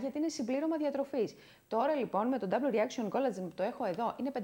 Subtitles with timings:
[0.00, 1.34] γιατί είναι συμπλήρωμα διατροφής.
[1.68, 4.40] Τώρα λοιπόν με το Double Reaction Collagen που το έχω εδώ, είναι 500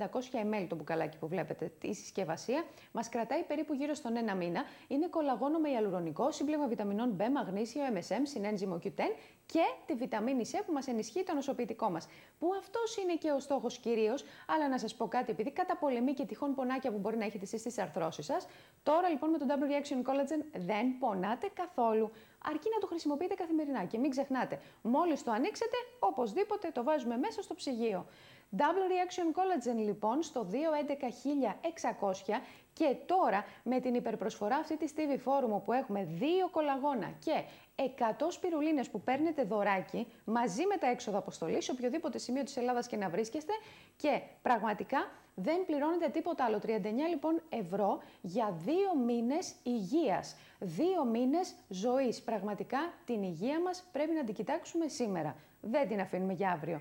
[0.54, 4.64] ml το μπουκαλάκι που βλέπετε, τη συσκευασία, μας κρατάει περίπου γύρω στον ένα μήνα.
[4.88, 9.03] Είναι κολαγόνο με ιαλουρονικό, σύμπλεγμα βιταμινών B, μαγνήσιο, MSM, συνένζυμο Q10
[9.46, 12.09] και τη βιταμίνη C που μας ενισχύει το νοσοποιητικό μας.
[12.39, 16.25] Που αυτός είναι και ο στόχος κυρίως, αλλά να σας πω κάτι, επειδή καταπολεμεί και
[16.25, 18.46] τυχόν πονάκια που μπορεί να έχετε εσείς στις αρθρώσεις σας,
[18.82, 22.11] τώρα λοιπόν με το Double Reaction Collagen δεν πονάτε καθόλου
[22.45, 23.84] αρκεί να το χρησιμοποιείτε καθημερινά.
[23.84, 28.06] Και μην ξεχνάτε, μόλις το ανοίξετε, οπωσδήποτε το βάζουμε μέσα στο ψυγείο.
[28.56, 32.34] Double Reaction Collagen λοιπόν στο 211.600
[32.78, 37.42] και τώρα με την υπερπροσφορά αυτή της TV Forum που έχουμε δύο κολαγόνα και
[37.77, 37.82] 100
[38.28, 42.96] σπιρουλίνες που παίρνετε δωράκι μαζί με τα έξοδα αποστολής σε οποιοδήποτε σημείο της Ελλάδας και
[42.96, 43.52] να βρίσκεστε
[43.96, 46.60] και πραγματικά δεν πληρώνετε τίποτα άλλο.
[46.66, 46.70] 39
[47.10, 52.22] λοιπόν ευρώ για δύο μήνες υγείας, δύο μήνες ζωής.
[52.22, 55.36] Πραγματικά την υγεία μας πρέπει να την κοιτάξουμε σήμερα.
[55.60, 56.80] Δεν την αφήνουμε για αύριο.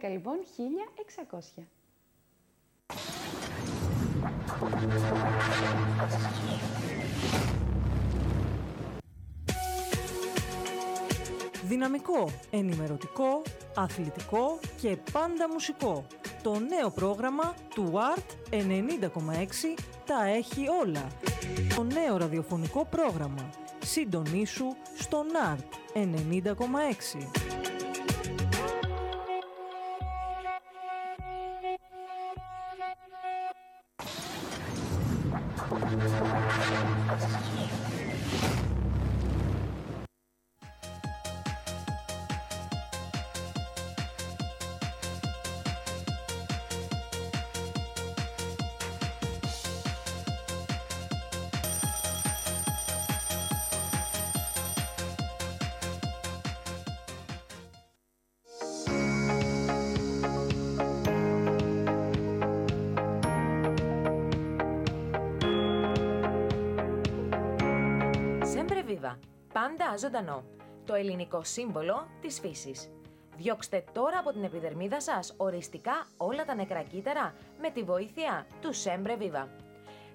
[0.00, 0.38] 2.11 λοιπόν
[1.58, 1.62] 1600.
[11.64, 13.42] Δυναμικό, ενημερωτικό,
[13.74, 16.06] αθλητικό και πάντα μουσικό.
[16.42, 18.58] Το νέο πρόγραμμα του Art 90,6
[20.06, 21.06] τα έχει όλα.
[21.76, 23.50] Το νέο ραδιοφωνικό πρόγραμμα.
[23.84, 24.66] Συντονίσου
[24.98, 27.71] στον Art 90,6.
[69.62, 70.44] Πάντα ζωντανό.
[70.86, 72.90] Το ελληνικό σύμβολο της φύσης.
[73.36, 78.72] Διώξτε τώρα από την επιδερμίδα σας οριστικά όλα τα νεκρά κύτταρα με τη βοήθεια του
[78.72, 79.48] Σέμπρε Βίβα.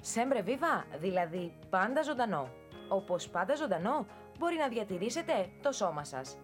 [0.01, 2.49] Σέμπρε Βίβα, δηλαδή πάντα ζωντανό.
[2.89, 4.05] Όπως πάντα ζωντανό,
[4.37, 6.37] μπορεί να διατηρήσετε το σώμα σας.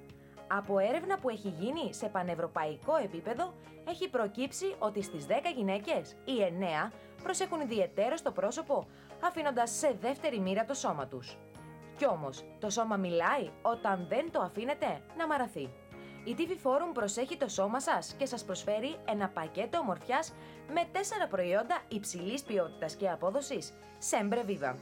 [0.47, 3.53] Από έρευνα που έχει γίνει σε πανευρωπαϊκό επίπεδο,
[3.87, 6.91] έχει προκύψει ότι στις 10 γυναίκες, οι 9
[7.23, 8.87] προσέχουν ιδιαίτερο το πρόσωπο,
[9.23, 11.37] αφήνοντας σε δεύτερη μοίρα το σώμα τους.
[11.97, 15.69] Κι όμως, το σώμα μιλάει όταν δεν το αφήνετε να μαραθεί.
[16.25, 20.33] Η TV Forum προσέχει το σώμα σας και σας προσφέρει ένα πακέτο ομορφιάς
[20.73, 23.73] με 4 προϊόντα υψηλής ποιότητας και απόδοσης
[24.11, 24.75] Sembre Viva.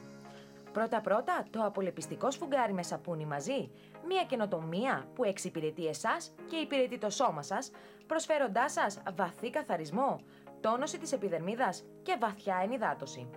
[0.72, 3.70] Πρώτα-πρώτα, το απολεπιστικό σφουγγάρι με σαπούνι μαζί,
[4.06, 7.70] μια καινοτομία που εξυπηρετεί εσάς και υπηρετεί το σώμα σας,
[8.06, 10.20] προσφέροντάς σας βαθύ καθαρισμό,
[10.60, 13.28] τόνωση της επιδερμίδας και βαθιά ενυδάτωση.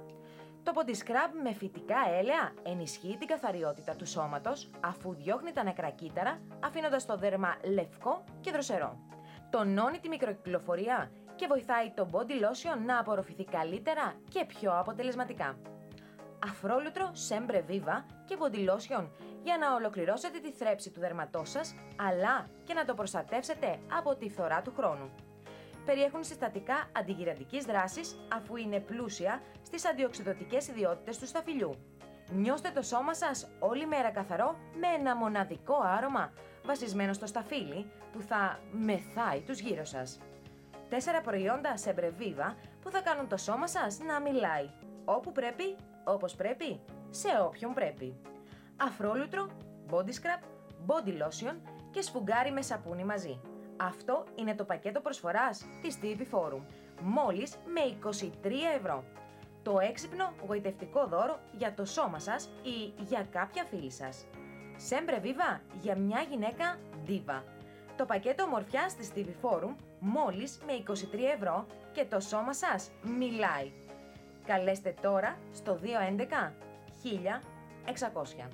[0.66, 5.90] Το body scrub με φυτικά έλαια ενισχύει την καθαριότητα του σώματος αφού διώχνει τα νεκρά
[5.90, 9.00] κύτταρα αφήνοντας το δέρμα λευκό και δροσερό.
[9.50, 15.58] Τονώνει τη μικροκυκλοφορία και βοηθάει το body lotion να απορροφηθεί καλύτερα και πιο αποτελεσματικά.
[16.44, 19.08] Αφρόλουτρο Sembre Viva και body lotion
[19.44, 24.30] για να ολοκληρώσετε τη θρέψη του δερματός σας αλλά και να το προστατεύσετε από τη
[24.30, 25.10] φθορά του χρόνου
[25.86, 31.76] περιέχουν συστατικά αντιγυραντικής δράσης αφού είναι πλούσια στις αντιοξυδοτικές ιδιότητες του σταφυλιού.
[32.32, 36.34] Νιώστε το σώμα σας όλη μέρα καθαρό με ένα μοναδικό άρωμα
[36.66, 40.20] βασισμένο στο σταφύλι που θα μεθάει τους γύρω σας.
[40.90, 44.70] Τέσσερα προϊόντα σε μπρεβίβα που θα κάνουν το σώμα σας να μιλάει
[45.06, 46.80] όπου πρέπει, όπως πρέπει,
[47.10, 48.16] σε όποιον πρέπει.
[48.78, 49.48] Αφρόλουτρο,
[49.92, 50.42] body scrub,
[50.88, 51.56] body lotion
[51.92, 53.42] και σφουγγάρι με σαπούνι μαζί.
[53.78, 56.62] Αυτό είναι το πακέτο προσφοράς της TV Forum,
[57.02, 58.30] μόλις με 23
[58.78, 59.04] ευρώ.
[59.64, 64.26] Το έξυπνο γοητευτικό δώρο για το σώμα σας ή για κάποια φίλη σας.
[64.78, 67.42] Σέμπρε Viva για μια γυναίκα diva.
[67.96, 73.72] Το πακέτο ομορφιάς της TV Forum μόλις με 23 ευρώ και το σώμα σας μιλάει.
[74.46, 76.54] Καλέστε τώρα στο 211
[77.04, 78.50] 1600.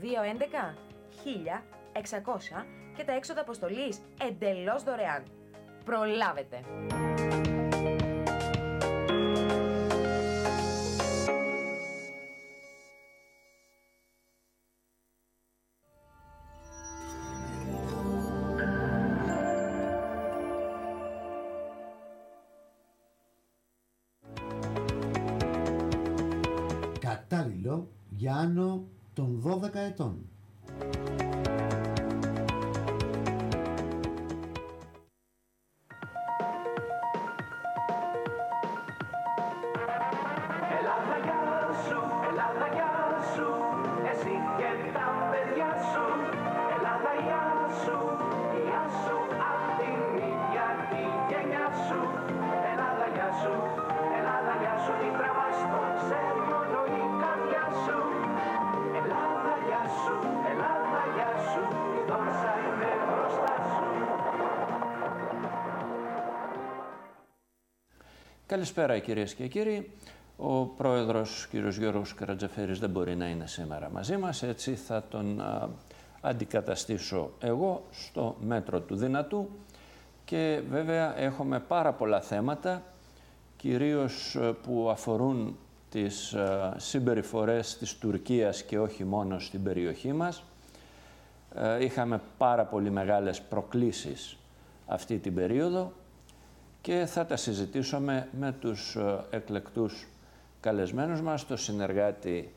[0.00, 0.74] 211
[1.24, 5.24] 1600 και τα έξοδα αποστολής εντελώς δωρεάν.
[5.84, 6.60] Προλάβετε!
[27.00, 28.84] Κατάλληλο για άνω
[29.14, 30.28] των 12 ετών.
[68.60, 69.90] Καλησπέρα κυρίες και κύριοι.
[70.36, 75.42] Ο πρόεδρος κύριος Γιώργος Καρατζαφέρης δεν μπορεί να είναι σήμερα μαζί μας, έτσι θα τον
[76.20, 79.48] αντικαταστήσω εγώ στο μέτρο του δυνατού
[80.24, 82.82] και βέβαια έχουμε πάρα πολλά θέματα,
[83.56, 85.58] κυρίως ε, που αφορούν
[85.90, 90.42] τις ε, συμπεριφορές της Τουρκίας και όχι μόνο στην περιοχή μας.
[91.54, 94.36] Ε, είχαμε πάρα πολύ μεγάλες προκλήσεις
[94.86, 95.92] αυτή την περίοδο
[96.82, 98.96] και θα τα συζητήσουμε με τους
[99.30, 100.06] εκλεκτούς
[100.60, 102.52] καλεσμένους μας, το συνεργάτη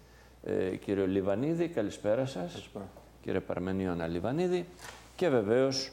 [0.86, 1.68] κύριο Λιβανίδη.
[1.68, 2.52] Καλησπέρα σας.
[2.52, 2.86] Καλησπέρα.
[3.22, 4.66] Κύριε Παρμενίωνα Λιβανίδη.
[5.16, 5.92] Και βεβαίως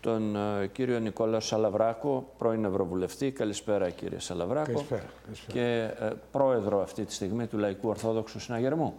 [0.00, 3.30] τον uh, κύριο Νικόλαο Σαλαβράκο, πρώην Ευρωβουλευτή.
[3.30, 4.72] Καλησπέρα κύριε Σαλαβράκο.
[4.72, 5.02] Καλησπέρα.
[5.46, 8.94] Και uh, πρόεδρο αυτή τη στιγμή του Λαϊκού Ορθόδοξου Συναγερμού.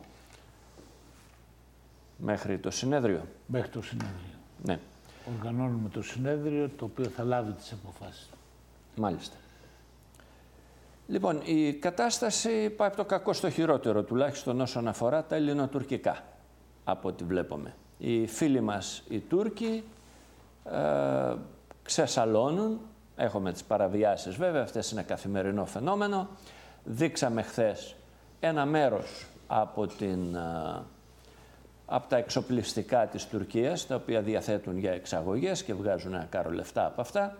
[2.17, 3.21] Μέχρι το συνέδριο.
[3.45, 4.37] Μέχρι το συνέδριο.
[4.63, 4.79] Ναι.
[5.37, 8.29] Οργανώνουμε το συνέδριο το οποίο θα λάβει τις αποφάσεις.
[8.95, 9.35] Μάλιστα.
[11.07, 16.23] Λοιπόν, η κατάσταση πάει από το κακό στο χειρότερο, τουλάχιστον όσον αφορά τα ελληνοτουρκικά,
[16.83, 17.73] από ό,τι βλέπουμε.
[17.97, 19.83] Οι φίλοι μας οι Τούρκοι
[20.71, 21.33] ε,
[21.83, 22.79] ξεσαλώνουν.
[23.15, 26.27] Έχουμε τις παραβιάσεις βέβαια, αυτές είναι καθημερινό φαινόμενο.
[26.83, 27.95] Δείξαμε χθες
[28.39, 30.81] ένα μέρος από, την, ε,
[31.85, 36.85] από τα εξοπλιστικά της Τουρκίας, τα οποία διαθέτουν για εξαγωγές και βγάζουν ένα κάρο λεφτά
[36.85, 37.37] από αυτά.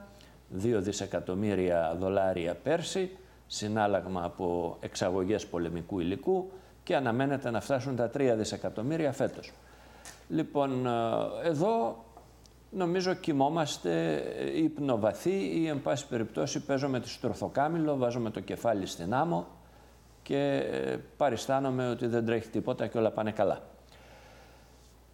[0.56, 3.18] 2 δισεκατομμύρια δολάρια πέρσι,
[3.48, 6.52] συνάλλαγμα από εξαγωγές πολεμικού υλικού
[6.84, 9.54] και αναμένεται να φτάσουν τα 3 δισεκατομμύρια φέτος.
[10.30, 10.90] Λοιπόν, ε,
[11.44, 12.04] εδώ
[12.70, 14.24] νομίζω κοιμόμαστε
[14.56, 19.48] υπνοβαθή ή εν πάση περιπτώσει παίζω τη στροφοκάμιλο, βάζω το κεφάλι στην άμμο
[20.24, 23.62] και ε, παριστάνομαι ότι δεν τρέχει τίποτα και όλα πάνε καλά.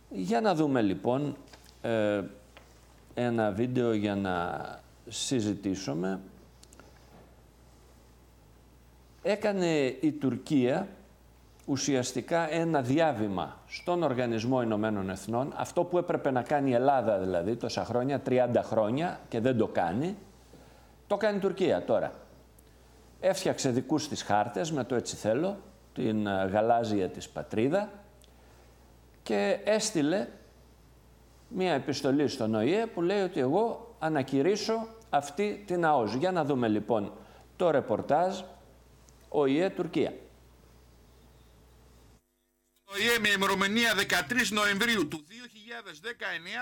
[0.10, 1.36] Για να δούμε λοιπόν
[1.82, 2.22] ε,
[3.14, 4.60] ένα βίντεο για να
[5.08, 6.20] συζητήσουμε.
[9.22, 10.88] Έκανε η Τουρκία
[11.66, 17.56] ουσιαστικά ένα διάβημα στον Οργανισμό Ηνωμένων Εθνών, αυτό που έπρεπε να κάνει η Ελλάδα δηλαδή
[17.56, 20.18] τόσα χρόνια, 30 χρόνια και δεν το κάνει,
[21.08, 22.12] το κάνει η Τουρκία τώρα.
[23.20, 25.58] Έφτιαξε δικούς της χάρτες με το έτσι θέλω,
[25.94, 27.90] την ε, γαλάζια της πατρίδα
[29.24, 30.28] και έστειλε
[31.48, 36.14] μία επιστολή στον ΟΗΕ που λέει ότι εγώ ανακηρύσω αυτή την ΑΟΣ.
[36.14, 37.14] Για να δούμε λοιπόν
[37.56, 38.42] το ρεπορτάζ
[39.30, 40.14] ΟΗΕ Τουρκία.
[42.86, 45.26] ΟΗΕ με ημερομηνία 13 Νοεμβρίου του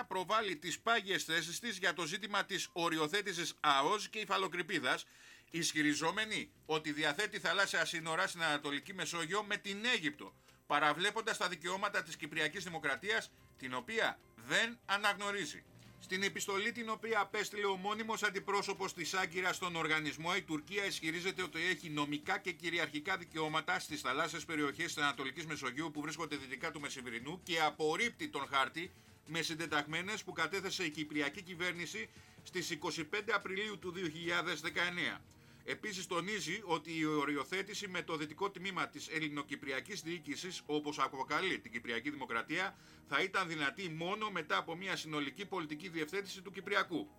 [0.01, 5.06] 2019 προβάλλει τις πάγιες θέσεις της για το ζήτημα της οριοθέτησης ΑΟΣ και υφαλοκρηπίδας,
[5.51, 10.34] ισχυριζόμενη ότι διαθέτει θαλάσσια σύνορα στην Ανατολική Μεσόγειο με την Αίγυπτο,
[10.68, 15.63] παραβλέποντας τα δικαιώματα της Κυπριακής Δημοκρατίας, την οποία δεν αναγνωρίζει.
[16.03, 21.42] Στην επιστολή την οποία απέστειλε ο μόνιμος αντιπρόσωπος της Άγκυρας στον οργανισμό, η Τουρκία ισχυρίζεται
[21.44, 26.71] ότι έχει νομικά και κυριαρχικά δικαιώματα στις θαλάσσιες περιοχές της Ανατολικής Μεσογείου που βρίσκονται δυτικά
[26.71, 28.92] του Μεσημβρινού και απορρίπτει τον χάρτη
[29.28, 32.09] με συντεταγμένες που κατέθεσε η Κυπριακή Κυβέρνηση
[32.44, 33.01] στις 25
[33.35, 35.21] Απριλίου του 2019.
[35.65, 41.71] Επίσης, τονίζει ότι η οριοθέτηση με το δυτικό τμήμα της ελληνοκυπριακής διοίκησης, όπως αποκαλεί την
[41.71, 42.77] Κυπριακή Δημοκρατία,
[43.07, 47.09] θα ήταν δυνατή μόνο μετά από μια συνολική πολιτική διευθέτηση του Κυπριακού.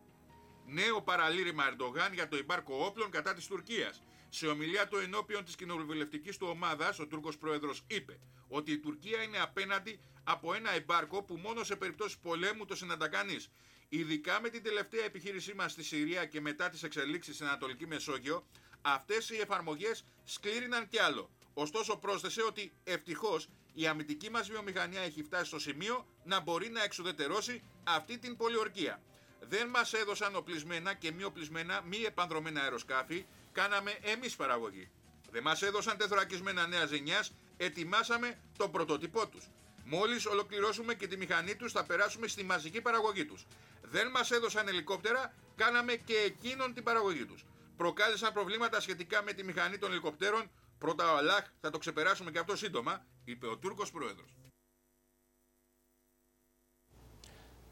[0.67, 4.03] Νέο παραλήρημα Ερντογάν για το εμπάρκο όπλων κατά της Τουρκίας.
[4.29, 9.23] Σε ομιλία του ενώπιον της κοινοβουλευτικής του ομάδας, ο Τούρκος πρόεδρος είπε ότι η Τουρκία
[9.23, 13.51] είναι απέναντι από ένα εμπάρκο που μόνο σε περιπτώσεις πολέμου το συναντά κανείς.
[13.97, 18.47] Ειδικά με την τελευταία επιχείρησή μας στη Συρία και μετά τις εξελίξεις στην Ανατολική Μεσόγειο,
[18.83, 21.31] αυτές οι εφαρμογές σκλήριναν κι άλλο.
[21.55, 26.83] Ωστόσο πρόσθεσε ότι ευτυχώς η αμυντική μας βιομηχανία έχει φτάσει στο σημείο να μπορεί να
[26.83, 29.03] εξουδετερώσει αυτή την πολιορκία.
[29.41, 34.91] Δεν μας έδωσαν οπλισμένα και μη οπλισμένα, μη επανδρομένα αεροσκάφη, κάναμε εμείς παραγωγή.
[35.31, 39.49] Δεν μας έδωσαν τεθωρακισμένα νέα ζενιάς, ετοιμάσαμε τον πρωτότυπό τους.
[39.85, 43.47] Μόλις ολοκληρώσουμε και τη μηχανή τους θα περάσουμε στη μαζική παραγωγή τους
[43.95, 47.45] δεν μας έδωσαν ελικόπτερα, κάναμε και εκείνον την παραγωγή τους.
[47.77, 50.51] Προκάλεσαν προβλήματα σχετικά με τη μηχανή των ελικοπτέρων.
[50.79, 54.37] Πρώτα ο Αλάχ, θα το ξεπεράσουμε και αυτό σύντομα, είπε ο Τούρκος Πρόεδρος.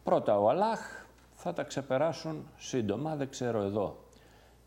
[0.05, 0.81] Πρώτα ο Αλάχ,
[1.35, 4.09] θα τα ξεπεράσουν σύντομα, δεν ξέρω εδώ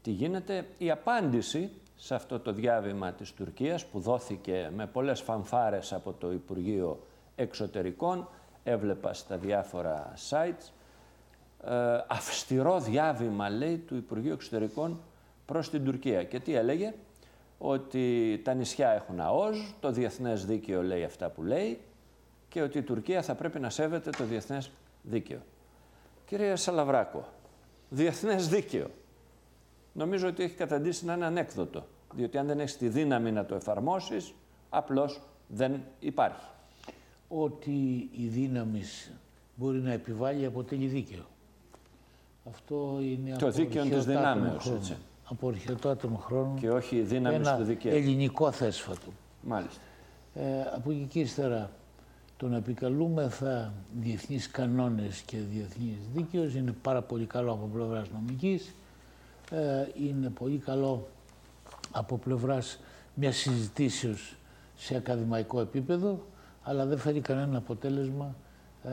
[0.02, 0.68] τι γίνεται.
[0.78, 6.32] Η απάντηση σε αυτό το διάβημα της Τουρκίας που δόθηκε με πολλές φανφάρες από το
[6.32, 8.30] Υπουργείο Εξωτερικών,
[8.63, 10.72] έβλεπα στα διάφορα sites,
[11.70, 15.01] ε, αυστηρό διάβημα, λέει, του Υπουργείου Εξωτερικών
[15.46, 16.24] προς την Τουρκία.
[16.24, 16.94] Και τι έλεγε,
[17.58, 21.80] ότι τα νησιά έχουν ΑΟΖ, το διεθνές δίκαιο λέει αυτά που λέει
[22.50, 25.39] και ότι η Τουρκία θα πρέπει να σέβεται το διεθνές δίκαιο.
[26.25, 27.27] Κύριε Σαλαβράκο,
[27.89, 28.88] διεθνές δίκαιο.
[29.94, 31.88] νομίζω ότι έχει καταντήσει να είναι ανέκδοτο.
[32.13, 34.34] Διότι αν δεν έχεις τη δύναμη να το εφαρμόσεις,
[34.70, 36.46] απλώς δεν υπάρχει.
[37.27, 39.12] Ότι η δύναμης
[39.55, 41.25] μπορεί να επιβάλλει αποτελεί δίκαιο.
[42.50, 44.79] Αυτό είναι Το δίκαιο της αρχαιοτάτων δυνάμεως, χρόνων.
[44.82, 44.96] έτσι.
[45.24, 46.60] Από αρχαιοτάτων χρόνων.
[46.60, 47.94] Και όχι η δύναμη ένα του δικαίου.
[47.96, 49.08] ελληνικό θέσφατο.
[49.41, 49.82] Μάλιστα.
[50.36, 51.72] Ε, από εκεί και ύστερα
[52.38, 58.74] το να επικαλούμεθα διεθνείς κανόνες και διεθνής δίκαιος είναι πάρα πολύ καλό από πλευράς νομικής,
[59.51, 61.08] ε, είναι πολύ καλό
[61.91, 62.79] από πλευράς
[63.13, 64.36] μιας συζητήσεως
[64.75, 66.25] σε ακαδημαϊκό επίπεδο,
[66.67, 68.36] αλλά δεν φέρει κανένα αποτέλεσμα
[68.84, 68.91] ε,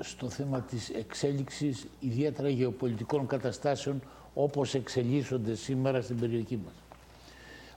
[0.00, 4.02] στο θέμα της εξέλιξης ιδιαίτερα γεωπολιτικών καταστάσεων
[4.34, 6.74] όπως εξελίσσονται σήμερα στην περιοχή μας.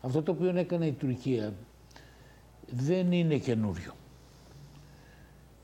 [0.01, 1.53] Αυτό το οποίο έκανε η Τουρκία
[2.71, 3.93] δεν είναι καινούριο.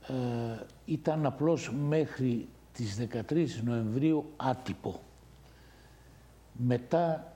[0.08, 5.00] Ε, ήταν απλώς μέχρι τις 13 Νοεμβρίου άτυπο.
[6.54, 7.34] Μετά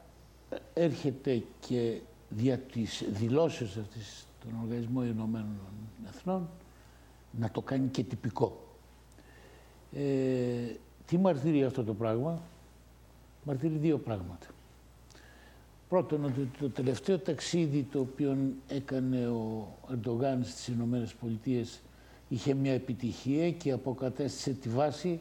[0.50, 5.60] ε, έρχεται και δια τις δηλώσεις αυτής των Οργανισμών Ηνωμένων
[6.08, 6.50] Εθνών
[7.32, 8.64] να το κάνει και τυπικό.
[9.94, 12.42] Ε, τι μαρτύρει αυτό το πράγμα;
[13.44, 14.48] Μαρτύρει δύο πράγματα.
[15.90, 21.80] Πρώτον, ότι το τελευταίο ταξίδι το οποίο έκανε ο Ερντογάν στις Ηνωμένες Πολιτείες
[22.30, 25.20] είχε μια επιτυχία και αποκατέστησε τη βάση,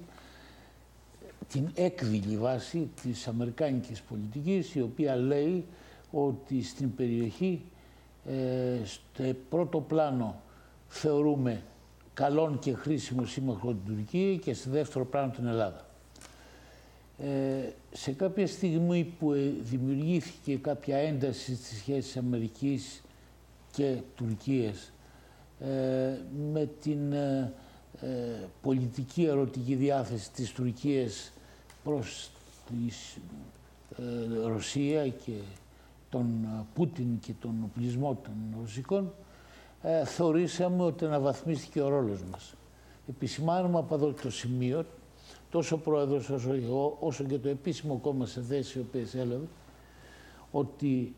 [1.48, 5.64] την έκδηλη βάση της Αμερικάνικης πολιτικής, η οποία λέει
[6.10, 7.62] ότι στην περιοχή
[8.28, 10.40] ε, στο πρώτο πλάνο
[10.88, 11.62] θεωρούμε
[12.14, 15.87] καλόν και χρήσιμο σύμμαχο την Τουρκία και στο δεύτερο πλάνο την Ελλάδα.
[17.18, 23.02] Ε, σε κάποια στιγμή που ε, δημιουργήθηκε κάποια ένταση στις σχέσεις Αμερικής
[23.73, 24.92] και Τουρκίας
[25.61, 26.18] ε,
[26.52, 27.52] με την ε,
[28.00, 28.08] ε,
[28.62, 31.32] πολιτική ερωτική διάθεση της Τουρκίας
[31.85, 32.30] προς
[32.66, 32.94] τη
[34.47, 35.32] Ρωσία και
[36.10, 39.12] τον Πούτιν και τον οπλισμό των Ρωσικών
[39.82, 42.54] ε, θεωρήσαμε ότι αναβαθμίστηκε ο ρόλος μας.
[43.08, 44.84] Επισημάνουμε από εδώ το σημείο
[45.50, 49.46] τόσο ο πρόεδρος όσο εγώ, όσο και το επίσημο κόμμα σε θέση ο οποίες έλαβε,
[50.50, 51.14] ότι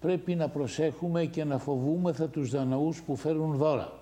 [0.00, 3.92] πρέπει να προσέχουμε και να φοβούμεθα τους δαναούς που φέρουν δώρα.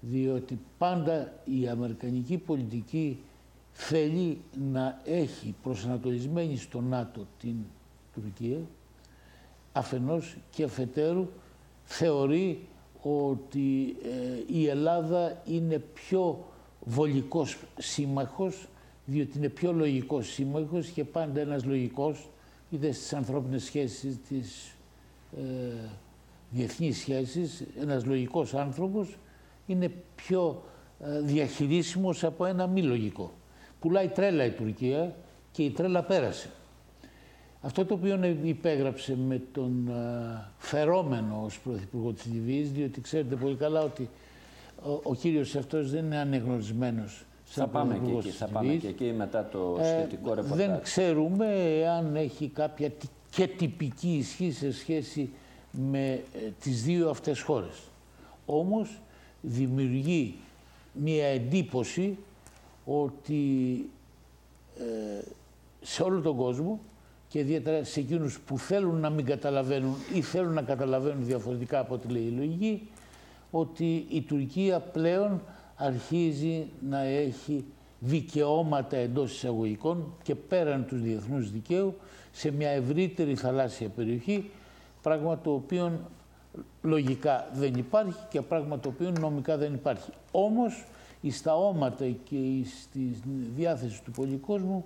[0.00, 3.22] Διότι πάντα η αμερικανική πολιτική
[3.72, 4.40] θέλει
[4.72, 7.54] να έχει προσανατολισμένη στο ΝΑΤΟ την
[8.20, 8.58] Τουρκία,
[9.72, 11.28] αφενός και αφετέρου
[11.84, 12.66] θεωρεί
[13.02, 16.44] ότι ε, η Ελλάδα είναι πιο
[16.80, 18.68] βολικός σύμμαχος,
[19.04, 22.28] διότι είναι πιο λογικός σύμμαχος και πάντα ένας λογικός,
[22.70, 24.74] είτε στις ανθρώπινες σχέσεις, τις
[25.36, 25.88] ε,
[26.50, 29.16] διεθνείς σχέσεις, ένας λογικός άνθρωπος
[29.66, 30.62] είναι πιο
[31.00, 33.32] ε, διαχειρίσιμος από ένα μη λογικό.
[33.80, 35.16] Πουλάει τρέλα η Τουρκία
[35.52, 36.50] και η τρέλα πέρασε.
[37.62, 43.56] Αυτό το οποίο υπέγραψε με τον ε, φερόμενο ως Πρωθυπουργό της Λιβύης, διότι ξέρετε πολύ
[43.56, 44.08] καλά ότι
[44.82, 49.12] ο, ο κύριος αυτός δεν είναι ανεγνωρισμένος Θα πάμε και εκεί, θα πάμε και εκεί
[49.16, 50.56] μετά το σχετικό ρεπορτάζ.
[50.58, 51.46] Δεν ξέρουμε
[51.98, 55.30] αν έχει κάποια τι- και τυπική ισχύ σε σχέση
[55.70, 56.20] με ε,
[56.60, 57.76] τις δύο αυτές χώρες.
[58.46, 59.00] Όμως
[59.40, 60.34] δημιουργεί
[60.92, 62.18] μια εντύπωση
[62.84, 63.44] ότι
[64.78, 65.24] ε,
[65.80, 66.80] σε όλο τον κόσμο
[67.30, 71.94] και ιδιαίτερα σε εκείνους που θέλουν να μην καταλαβαίνουν ή θέλουν να καταλαβαίνουν διαφορετικά από
[71.94, 72.88] ό,τι λέει η λογική,
[73.50, 75.42] ότι η Τουρκία πλέον
[75.76, 77.64] αρχίζει να έχει
[77.98, 81.94] δικαιώματα εντός εισαγωγικών και πέραν του διεθνούς δικαίου
[82.32, 84.50] σε μια ευρύτερη θαλάσσια περιοχή,
[85.02, 86.00] πράγμα το οποίο
[86.82, 90.10] λογικά δεν υπάρχει και πράγμα το οποίο νομικά δεν υπάρχει.
[90.30, 90.84] Όμως,
[91.30, 92.36] στα όματα και
[92.82, 93.16] στη
[93.56, 94.84] διάθεση του πολυκόσμου,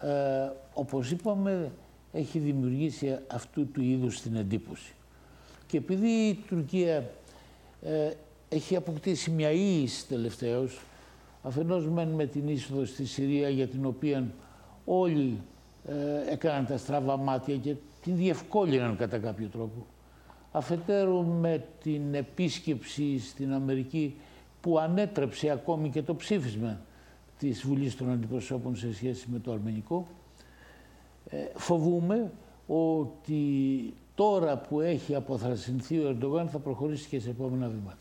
[0.00, 1.72] ε, όπως είπαμε,
[2.12, 4.94] έχει δημιουργήσει αυτού του είδους την εντύπωση.
[5.66, 7.10] Και επειδή η Τουρκία
[7.82, 8.10] ε,
[8.48, 10.80] έχει αποκτήσει μια ίηση τελευταίως,
[11.42, 14.26] αφενός μεν με την είσοδο στη Συρία για την οποία
[14.84, 15.38] όλοι
[15.88, 19.86] ε, έκαναν τα στραβά μάτια και την διευκόλυναν κατά κάποιο τρόπο.
[20.52, 24.16] Αφετέρου με την επίσκεψη στην Αμερική
[24.60, 26.80] που ανέτρεψε ακόμη και το ψήφισμα
[27.38, 30.06] της Βουλής των Αντιπροσώπων σε σχέση με το αρμενικό,
[31.28, 32.32] ε, φοβούμε
[32.66, 33.42] ότι
[34.14, 37.98] τώρα που έχει αποθρασινθεί ο Ερντογάν θα προχωρήσει και σε επόμενα βήματα.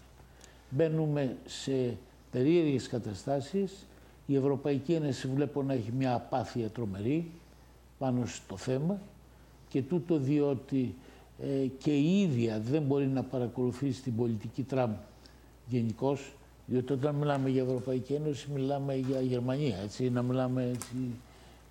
[0.70, 1.98] Μπαίνουμε σε
[2.32, 3.86] περίεργες καταστάσεις.
[4.25, 7.32] Η Ευρωπαϊκή Ένωση βλέπω να έχει μια απάθεια τρομερή
[7.98, 9.00] πάνω στο θέμα
[9.70, 10.96] και τούτο διότι
[11.39, 14.94] ε, και η ίδια δεν μπορεί να παρακολουθήσει την πολιτική Τραμπ
[15.68, 16.34] γενικώς,
[16.65, 20.95] διότι όταν μιλάμε για Ευρωπαϊκή Ένωση μιλάμε για Γερμανία, έτσι, να μιλάμε έτσι,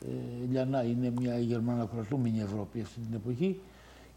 [0.02, 3.60] ε, Λιανά είναι μια γερμανοκρατούμενη Ευρώπη αυτή την εποχή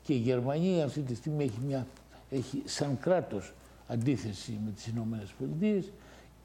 [0.03, 1.87] και η Γερμανία αυτή τη στιγμή έχει, μια,
[2.29, 3.53] έχει σαν κράτος
[3.87, 5.91] αντίθεση με τις Ηνωμένες Πολιτείες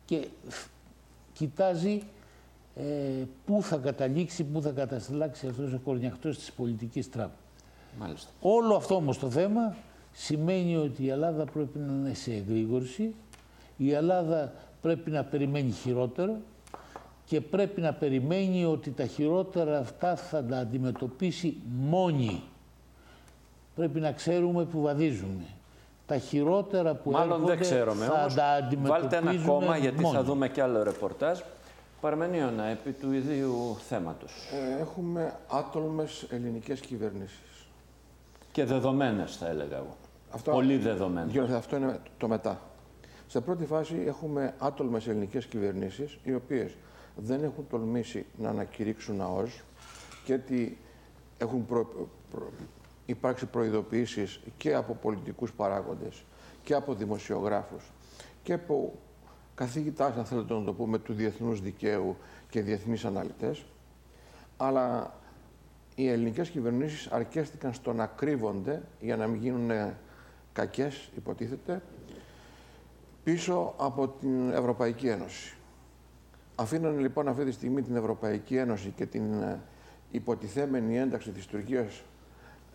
[0.04, 0.26] και
[1.32, 2.02] κοιτάζει
[2.76, 2.82] ε,
[3.46, 7.40] πού θα καταλήξει, πού θα κατασταλάξει αυτός ο κορνιακτός της πολιτικής τράπεζας.
[7.98, 8.30] Μάλιστα.
[8.40, 9.76] Όλο αυτό όμως το θέμα
[10.12, 13.14] σημαίνει ότι η Ελλάδα πρέπει να είναι σε εγρήγορση,
[13.76, 14.52] η Ελλάδα
[14.82, 16.36] πρέπει να περιμένει χειρότερο
[17.24, 22.42] και πρέπει να περιμένει ότι τα χειρότερα αυτά θα τα αντιμετωπίσει μόνη.
[23.74, 25.44] Πρέπει να ξέρουμε που βαδίζουμε.
[26.06, 28.34] Τα χειρότερα που Μάλλον δεν ξέρουμε θα όμως.
[28.34, 30.14] τα αντιμετωπίζουμε Βάλτε ένα κόμμα γιατί μόνοι.
[30.16, 31.38] θα δούμε κι άλλο ρεπορτάζ.
[32.00, 34.32] Παρμενίωνα, επί του ιδίου θέματος.
[34.78, 37.66] Ε, έχουμε άτολμες ελληνικές κυβερνήσεις.
[38.52, 39.96] Και δεδομένες θα έλεγα εγώ.
[40.30, 41.32] Αυτό, Πολύ δεδομένες.
[41.32, 42.60] Γιώργο, αυτό είναι το μετά.
[43.32, 46.76] Σε πρώτη φάση έχουμε άτολμες ελληνικές κυβερνήσεις, οι οποίες
[47.16, 49.62] δεν έχουν τολμήσει να ανακηρύξουν ΑΟΣ
[50.24, 50.78] και ότι
[51.38, 52.52] έχουν προ- προ-
[53.06, 56.24] υπάρξει προειδοποιήσεις και από πολιτικούς παράγοντες
[56.62, 57.82] και από δημοσιογράφους
[58.42, 58.92] και από
[59.54, 62.16] καθηγητάς, αν θέλετε να το πούμε, του διεθνούς δικαίου
[62.50, 63.64] και διεθνείς αναλυτές.
[64.56, 65.14] Αλλά
[65.94, 69.96] οι ελληνικές κυβερνήσεις αρκέστηκαν στο να κρύβονται για να μην γίνουν ε,
[70.52, 71.82] κακές, υποτίθεται,
[73.24, 75.56] πίσω από την Ευρωπαϊκή Ένωση.
[76.54, 79.60] Αφήνανε λοιπόν αυτή τη στιγμή την Ευρωπαϊκή Ένωση και την ε,
[80.10, 82.02] υποτιθέμενη ένταξη της Τουρκίας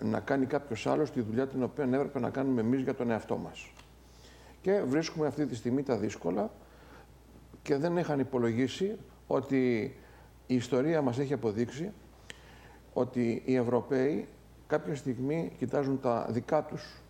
[0.01, 3.37] να κάνει κάποιος άλλος τη δουλειά την οποία έπρεπε να κάνουμε εμείς για τον εαυτό
[3.37, 3.71] μας.
[4.61, 6.51] Και βρίσκουμε αυτή τη στιγμή τα δύσκολα
[7.61, 9.95] και δεν είχαν υπολογίσει ότι
[10.47, 11.91] η ιστορία μας έχει αποδείξει
[12.93, 14.27] ότι οι Ευρωπαίοι
[14.67, 17.01] κάποια στιγμή κοιτάζουν τα δικά τους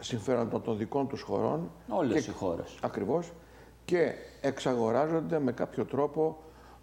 [0.00, 1.70] συμφέροντα των δικών τους χωρών.
[1.88, 2.78] Όλες και- οι χώρες.
[2.82, 3.32] Ακριβώς.
[3.84, 6.38] Και εξαγοράζονται με κάποιο τρόπο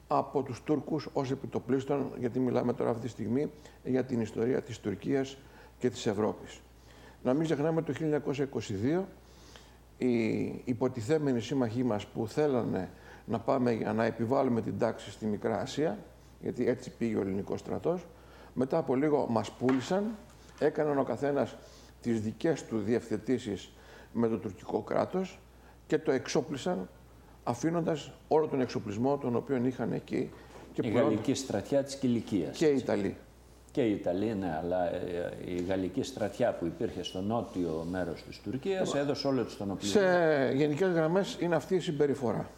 [0.08, 3.51] από τους Τούρκους ως επιτοπλίστων, γιατί μιλάμε τώρα αυτή τη στιγμή
[3.84, 5.38] για την ιστορία της Τουρκίας
[5.80, 6.60] και της Ευρώπης.
[7.23, 9.08] Να μην ξεχνάμε το 1922
[9.97, 12.89] οι υποτιθέμενοι σύμμαχοί μας που θέλανε
[13.25, 15.97] να πάμε για να επιβάλλουμε την τάξη στη Μικρά Ασία,
[16.41, 18.06] γιατί έτσι πήγε ο ελληνικός στρατός,
[18.53, 20.15] μετά από λίγο μας πούλησαν,
[20.60, 21.56] έκαναν ο καθένας
[22.07, 23.71] τις δικές του διευθετήσεις
[24.11, 25.39] με το τουρκικό κράτος
[25.87, 26.89] και το εξόπλισαν
[27.43, 30.29] αφήνοντας όλο τον εξοπλισμό τον οποίο είχαν εκεί
[30.73, 32.57] και Η πλέον γαλλική στρατιά της Κιλικίας.
[32.57, 33.17] και οι Ιταλοί.
[33.71, 38.41] Και η Ιταλία, ναι, αλλά ε, η γαλλική στρατιά που υπήρχε στο νότιο μέρος της
[38.41, 40.01] Τουρκίας έδωσε όλο της τον οπλισμό.
[40.01, 42.49] Σε γενικές γραμμές είναι αυτή η συμπεριφορά.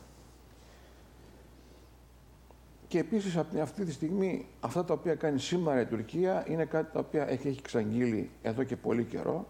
[2.90, 6.94] Και επίσης από αυτή τη στιγμή αυτά τα οποία κάνει σήμερα η Τουρκία είναι κάτι
[6.94, 9.48] τα οποία έχει, έχει εξαγγείλει εδώ και πολύ καιρό.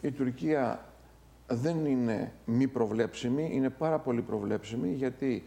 [0.00, 0.84] Η Τουρκία
[1.46, 5.44] δεν είναι μη προβλέψιμη, είναι πάρα πολύ προβλέψιμη γιατί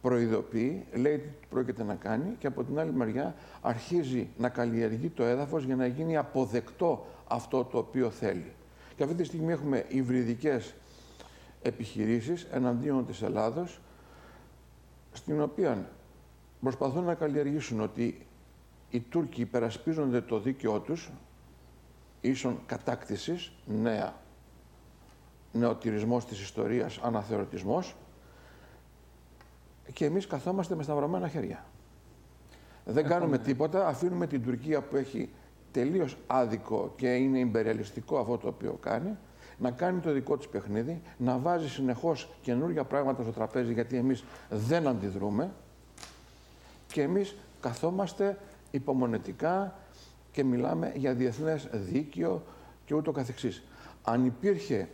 [0.00, 5.24] προειδοποιεί, λέει τι πρόκειται να κάνει και από την άλλη μεριά αρχίζει να καλλιεργεί το
[5.24, 8.52] έδαφος για να γίνει αποδεκτό αυτό το οποίο θέλει.
[8.96, 10.74] Και αυτή τη στιγμή έχουμε υβριδικές
[11.62, 13.80] επιχειρήσεις εναντίον της Ελλάδος,
[15.12, 15.88] στην οποία
[16.62, 18.26] προσπαθούν να καλλιεργήσουν ότι
[18.90, 21.10] οι Τούρκοι υπερασπίζονται το δίκαιό τους
[22.20, 24.14] ίσον κατάκτησης, νέα,
[25.52, 27.96] νεοτηρισμός της ιστορίας, αναθεωρητισμός
[29.92, 31.64] και εμείς καθόμαστε με σταυρωμένα χέρια.
[32.84, 35.30] Δεν κάνουμε τίποτα, αφήνουμε την Τουρκία που έχει
[35.70, 39.16] τελείως άδικο και είναι ιμπεριαλιστικό αυτό το οποίο κάνει,
[39.58, 44.24] να κάνει το δικό της παιχνίδι, να βάζει συνεχώς καινούργια πράγματα στο τραπέζι γιατί εμείς
[44.50, 45.52] δεν αντιδρούμε
[46.92, 48.38] και εμείς καθόμαστε
[48.70, 49.74] υπομονετικά
[50.32, 52.42] και μιλάμε για διεθνές δίκαιο
[52.84, 53.62] και ούτω καθεξής.
[54.02, 54.88] Αν υπήρχε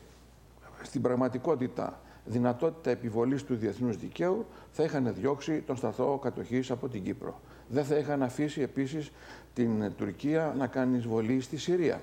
[0.82, 7.02] στην πραγματικότητα δυνατότητα επιβολής του διεθνούς δικαίου, θα είχαν διώξει τον σταθό κατοχής από την
[7.02, 7.40] Κύπρο.
[7.68, 9.10] Δεν θα είχαν αφήσει επίσης
[9.54, 12.00] την Τουρκία να κάνει εισβολή στη Συρία.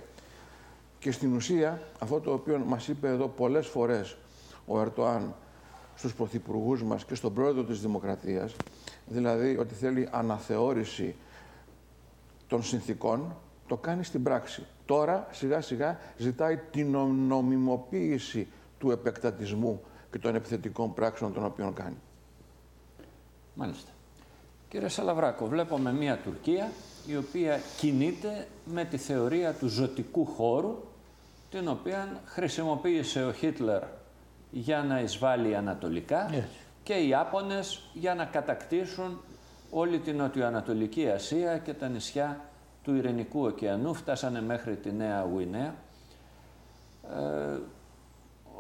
[1.00, 4.18] Και στην ουσία, αυτό το οποίο μας είπε εδώ πολλές φορές
[4.66, 5.36] ο Ερτοάν
[5.96, 8.56] στους πρωθυπουργούς μας και στον πρόεδρο της Δημοκρατίας,
[9.08, 11.16] δηλαδή ότι θέλει αναθεώρηση
[12.48, 13.36] των συνθήκων,
[13.68, 14.66] το κάνει στην πράξη.
[14.86, 18.48] Τώρα, σιγά σιγά, ζητάει την νομιμοποίηση
[18.80, 21.98] του επεκτατισμού και των επιθετικών πράξεων των οποίων κάνει.
[23.54, 23.92] Μάλιστα.
[24.70, 26.72] Κύριε Σαλαβράκο, βλέπουμε μια Τουρκία
[27.08, 30.84] η οποία κινείται με τη θεωρία του ζωτικού χώρου,
[31.50, 33.84] την οποία χρησιμοποίησε ο Χίτλερ
[34.52, 36.65] για να εισβάλλει ανατολικά Έτσι.
[36.86, 39.22] Και οι Άπωνες για να κατακτήσουν
[39.72, 42.40] όλη την νοτιοανατολική Ασία και τα νησιά
[42.84, 45.76] του Ειρηνικού ωκεανού, φτάσανε μέχρι τη Νέα Γουινέα.
[47.10, 47.60] Ε,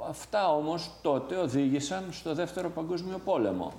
[0.10, 3.74] αυτά όμως τότε οδήγησαν στο Δεύτερο Παγκόσμιο Πόλεμο.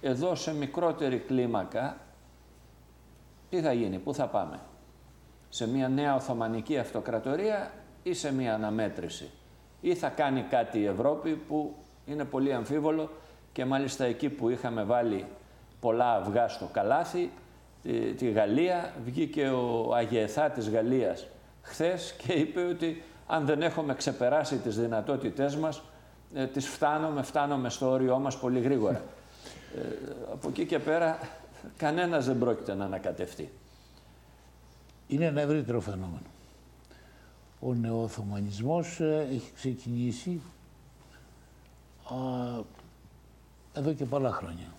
[0.00, 1.96] Εδώ σε μικρότερη κλίμακα
[3.50, 4.60] τι θα γίνει, πού θα πάμε;
[5.48, 9.30] Σε μια νέα Οθωμανική Αυτοκρατορία ή σε μια αναμέτρηση;
[9.80, 11.74] Ή θα κάνει κάτι η Ευρώπη που
[12.06, 13.10] είναι πολύ αμφίβολο
[13.52, 15.24] και μάλιστα εκεί που είχαμε βάλει
[15.80, 17.30] πολλά αυγά στο καλάθι,
[17.82, 21.26] τη, τη Γαλλία, βγήκε ο Αγιεθά της Γαλλίας
[21.62, 25.82] χθες και είπε ότι αν δεν έχουμε ξεπεράσει τις δυνατότητές μας,
[26.34, 29.02] ε, τις φτάνουμε, φτάνουμε στο όριό μας πολύ γρήγορα.
[29.76, 29.80] Ε,
[30.32, 31.18] από εκεί και πέρα
[31.76, 33.50] κανένας δεν πρόκειται να ανακατευτεί.
[35.08, 36.26] Είναι ένα ευρύτερο φαινόμενο.
[37.60, 40.40] Ο νεοοθωμανισμός ε, έχει ξεκινήσει
[42.04, 42.14] α,
[43.74, 44.74] εδώ και πολλά χρόνια.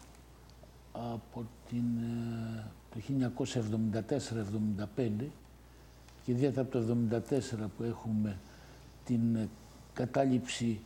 [0.94, 5.32] Από την, ε, το 1974-75
[6.24, 8.38] και ιδιαίτερα από το 1974 που έχουμε
[9.06, 9.50] την ε,
[9.94, 10.80] κατάληψη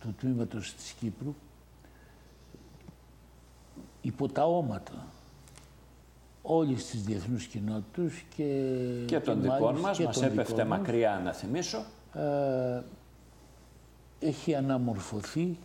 [0.00, 1.34] του τμήματος της Κύπρου
[4.02, 5.06] υπό τα όματα
[6.42, 8.74] όλης της διεθνούς κοινότητας και,
[9.06, 11.84] και των δικών μας, και μας έπεφτε μακριά να θυμίσω.
[12.14, 12.80] Ε,
[14.20, 15.58] έχει αναμορφωθεί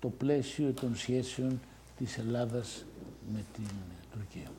[0.00, 1.60] το πλαίσιο των σχέσεων
[1.98, 2.84] της Ελλάδας
[3.32, 3.66] με την
[4.12, 4.50] Τουρκία.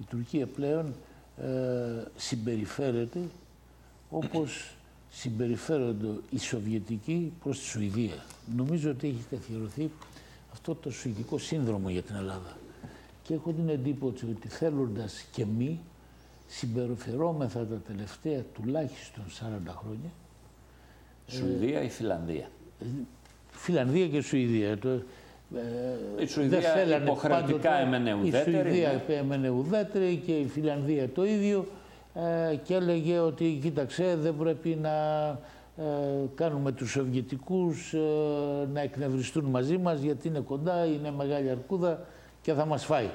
[0.00, 0.94] Η Τουρκία πλέον
[1.36, 3.20] ε, συμπεριφέρεται
[4.10, 4.74] όπως
[5.10, 8.24] συμπεριφέρονται οι Σοβιετικοί προς τη Σουηδία.
[8.56, 9.90] Νομίζω ότι έχει καθιερωθεί
[10.52, 12.56] αυτό το σουηδικό σύνδρομο για την Ελλάδα.
[13.22, 15.80] Και έχω την εντύπωση ότι θέλοντας και μη
[16.46, 20.10] συμπεριφερόμεθα τα τελευταία τουλάχιστον 40 χρόνια.
[21.26, 22.48] Σουηδία ή Φιλανδία;
[23.54, 24.78] Ε, Φιλανδία και Σουηδία.
[24.78, 24.88] Το,
[26.18, 28.50] ε, η Σουηδία υποχρεωτικά έμενε ουδέτερη.
[28.50, 29.14] Η Σουηδία ναι.
[29.14, 31.66] έμενε ουδέτερη και η Φιλανδία το ίδιο
[32.14, 34.90] ε, και έλεγε ότι κοίταξε δεν πρέπει να
[35.76, 35.82] ε,
[36.34, 37.98] κάνουμε τους Σοβιετικούς ε,
[38.72, 42.06] να εκνευριστούν μαζί μας γιατί είναι κοντά, είναι μεγάλη αρκούδα
[42.42, 43.08] και θα μας φάει.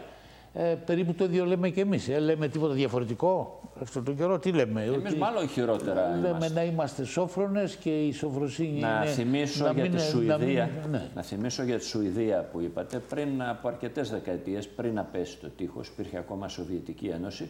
[0.53, 2.09] Ε, περίπου το ίδιο λέμε και εμείς.
[2.09, 4.39] Ε, λέμε τίποτα διαφορετικό; Αυτό το καιρό.
[4.39, 4.83] Τι λέμε.
[4.83, 6.53] Εμείς ότι μάλλον χειρότερα Λέμε είμαστε.
[6.53, 9.05] να είμαστε σόφρονες και η σοφροσύνη να είναι...
[9.05, 11.09] Θυμίσω να για τη Σουηδία, να, ναι.
[11.15, 12.99] να θυμίσω για τη Σουηδία που είπατε.
[12.99, 17.49] Πριν από αρκετές δεκαετίες, πριν να πέσει το τείχος, υπήρχε ακόμα Σοβιετική Ένωση,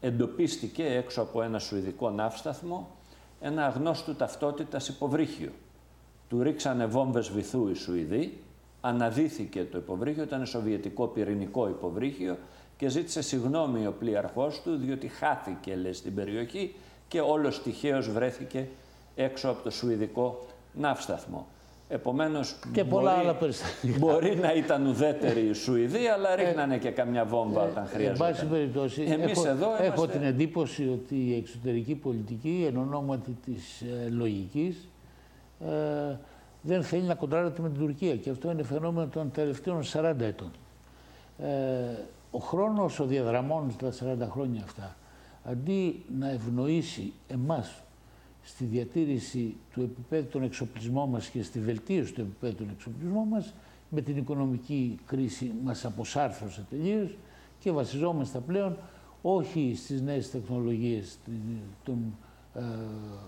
[0.00, 2.90] εντοπίστηκε έξω από ένα σουηδικό ναύσταθμο
[3.40, 5.50] ένα αγνώστου ταυτότητας υποβρύχιο.
[6.28, 8.40] Του ρίξανε βόμβες βυθού οι Σουηδοί
[8.80, 12.38] αναδύθηκε το υποβρύχιο, ήταν σοβιετικό πυρηνικό υποβρύχιο
[12.76, 16.74] και ζήτησε συγγνώμη ο πλοίαρχός του διότι χάθηκε λέει, στην περιοχή
[17.08, 18.68] και όλος τυχαίως βρέθηκε
[19.16, 21.46] έξω από το σουηδικό ναύσταθμο.
[21.88, 23.98] Επομένως, και πολλά μπορεί, άλλα περιστατικά.
[23.98, 28.28] Μπορεί να ήταν ουδέτερη η Σουηδία, αλλά ε, ρίχνανε και καμιά βόμβα ε, όταν χρειαζόταν.
[28.28, 33.36] Εν πάση περιπτώσει, Εμείς έχω, εδώ έχω την εντύπωση ότι η εξωτερική πολιτική, εν ονόματι
[33.44, 34.88] της ε, λογικής,
[35.60, 36.16] ε,
[36.62, 40.50] δεν θέλει να κοντράρεται με την Τουρκία και αυτό είναι φαινόμενο των τελευταίων 40 ετών.
[41.38, 41.46] Ε,
[42.30, 44.96] ο χρόνος ο διαδραμών στα 40 χρόνια αυτά,
[45.44, 47.82] αντί να ευνοήσει εμάς
[48.42, 53.54] στη διατήρηση του επίπεδου των εξοπλισμών μας και στη βελτίωση του επίπεδου των εξοπλισμών μας,
[53.88, 57.16] με την οικονομική κρίση μας αποσάρθωσε τελείως
[57.58, 58.76] και βασιζόμαστε πλέον
[59.22, 61.18] όχι στις νέες τεχνολογίες
[61.84, 62.16] των
[62.54, 62.60] ε,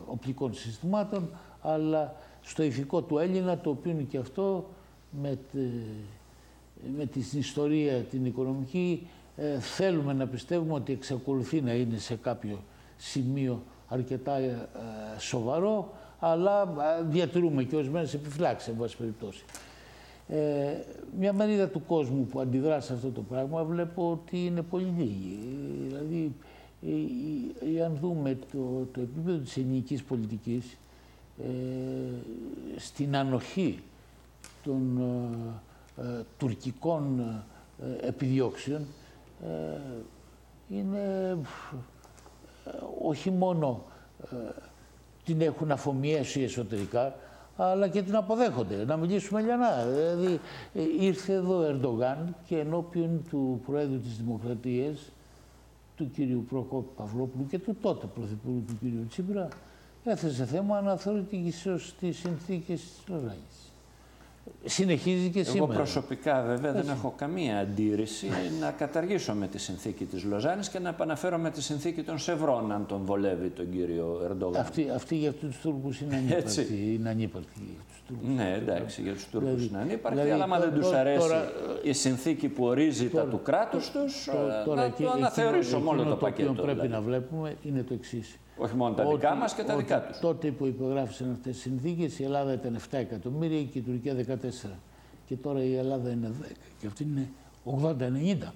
[0.07, 1.31] οπτικών συστημάτων,
[1.63, 4.69] αλλά στο ηθικό του Έλληνα, το οποίο είναι και αυτό
[5.11, 5.39] με,
[6.97, 12.59] με την ιστορία την οικονομική, ε, θέλουμε να πιστεύουμε ότι εξακολουθεί να είναι σε κάποιο
[12.97, 14.69] σημείο αρκετά ε,
[15.19, 19.45] σοβαρό, αλλά ε, διατηρούμε και ορισμένες επιφυλάξεις, εν πάση περιπτώσει.
[20.29, 20.39] Ε,
[21.19, 25.39] μια μερίδα του κόσμου που αντιδρά σε αυτό το πράγμα βλέπω ότι είναι πολύ λίγη.
[25.87, 26.35] Δηλαδή,
[27.85, 30.77] αν δούμε το, το επίπεδο της ελληνικής πολιτικής,
[31.43, 31.49] ε,
[32.77, 33.79] στην ανοχή
[34.65, 35.53] των ε, ε,
[36.39, 37.35] τουρκικών
[38.01, 38.87] επιδιώξεων
[40.69, 41.37] είναι
[43.05, 43.83] όχι μόνο
[45.25, 47.15] την έχουν αφομοιέσει εσωτερικά,
[47.57, 48.85] αλλά και την αποδέχονται.
[48.85, 49.85] Να μιλήσουμε λιανά.
[49.85, 50.41] Δηλαδή,
[51.01, 55.13] ήρθε εδώ ο Ερντογάν και ενώπιον του Προέδρου της Δημοκρατίας,
[55.97, 59.49] του κύριου Προκόπη Παυλόπουλου και του τότε Πρωθυπουργού του κύριου Τσίπρα,
[60.05, 63.68] έθεσε θέμα αναθεωρητικής στις συνθήκες της Λοζάνης.
[64.65, 65.65] Συνεχίζει και σήμερα.
[65.65, 68.27] Εγώ προσωπικά βέβαια δεν έχω καμία αντίρρηση
[68.61, 72.73] να καταργήσω με τη συνθήκη της Λοζάνης και να επαναφέρω με τη συνθήκη των Σευρών
[72.73, 74.61] αν τον βολεύει τον κύριο Ερντογάν.
[74.61, 76.95] Αυτή, αυτή για τους Τούρκους είναι ανύπαρκτη.
[76.95, 77.77] Είναι ανύπαρκτη
[78.37, 81.53] ναι, εντάξει, για τους Τούρκους δηλαδή, είναι ανύπαρκτη, δηλαδή, αλλά άμα δεν τους αρέσει τώρα,
[81.83, 84.29] η συνθήκη που ορίζει τώρα, τα του κράτους τους,
[84.65, 86.53] τώρα, να το αναθεωρήσω μόνο το, το πακέτο.
[86.53, 86.93] Το πρέπει δηλαδή.
[86.93, 88.39] να βλέπουμε είναι το εξής.
[88.59, 90.19] Όχι μόνο τα δικά μας και τα δικά τους.
[90.19, 94.69] Τότε που υπογράφησαν αυτές τις συνθήκες, η Ελλάδα ήταν 7 εκατομμύρια και η Τουρκία 14.
[95.27, 96.45] Και τώρα η Ελλάδα είναι 10.
[96.81, 97.29] Και αυτή είναι
[97.65, 98.53] 80-90.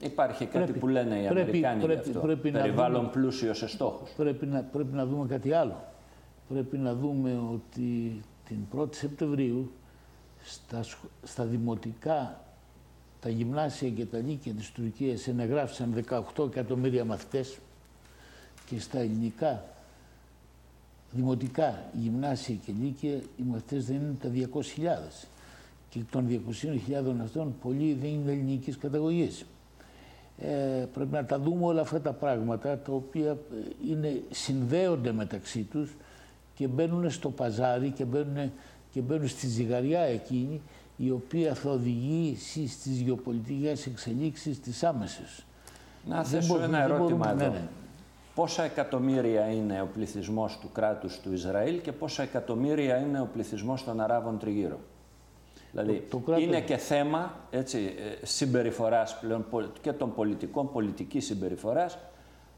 [0.00, 2.20] Υπάρχει κάτι Πρέπει- που λένε οι πρέπει- Αμερικάνοι πρέπει- γι' αυτό.
[2.20, 4.10] πρέπει να Περιβάλλον δούμε- πλούσιο σε στόχους.
[4.10, 5.84] πρέπει να, πρέπει να δούμε κάτι άλλο.
[6.48, 9.70] Πρέπει να δούμε ότι την 1η Σεπτεμβρίου
[10.42, 12.40] στα, σχ- στα δημοτικά,
[13.20, 17.58] τα γυμνάσια και τα λύκεια της Τουρκίας ενεγράφησαν 18 εκατομμύρια μαθητές
[18.66, 19.64] και στα ελληνικά
[21.12, 24.50] δημοτικά γυμνάσια και λύκεια οι μαθητές δεν είναι τα
[25.18, 25.26] 200.000
[25.90, 26.26] και των
[26.88, 29.44] 200.000 αυτών πολλοί δεν είναι ελληνικής καταγωγής.
[30.38, 33.36] Ε, πρέπει να τα δούμε όλα αυτά τα πράγματα τα οποία ε,
[33.90, 35.94] είναι, συνδέονται μεταξύ τους
[36.54, 38.50] και μπαίνουν στο παζάρι και μπαίνουν,
[38.92, 40.60] και μπαίνουν στη ζυγαριά εκείνη
[40.96, 45.44] η οποία θα οδηγήσει στις γεωπολιτικές εξελίξεις τις άμεσες.
[46.08, 47.52] Να Δεν θέσω μπο- ένα δεν ερώτημα μπορούμε- εδώ.
[47.52, 47.68] ναι, ναι.
[48.36, 53.84] Πόσα εκατομμύρια είναι ο πληθυσμός του κράτους του Ισραήλ και πόσα εκατομμύρια είναι ο πληθυσμός
[53.84, 54.78] των Αράβων τριγύρω.
[55.70, 57.78] Δηλαδή, Το- το κράτος- είναι και θέμα έτσι,
[58.22, 61.98] ε, συμπεριφοράς πλέον πο- και των πολιτικών, πολιτικής συμπεριφοράς,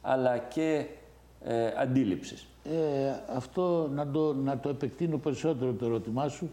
[0.03, 0.87] αλλά και
[1.45, 2.47] ε, αντίληψης.
[2.65, 6.51] Ε, αυτό να το, να το επεκτείνω περισσότερο το ερώτημά σου.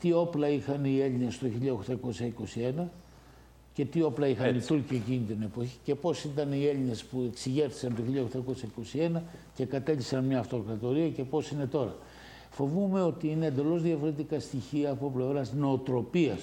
[0.00, 2.88] Τι όπλα είχαν οι Έλληνες το 1821
[3.76, 7.24] και τι όπλα είχαν οι Τούρκοι εκείνη την εποχή και πώς ήταν οι Έλληνες που
[7.30, 8.02] εξηγέρθησαν το
[9.16, 9.20] 1821
[9.54, 11.96] και κατέλησαν μια αυτοκρατορία και πώς είναι τώρα.
[12.50, 16.40] Φοβούμαι ότι είναι εντελώς διαφορετικά στοιχεία από πλευράς νοοτροπίας.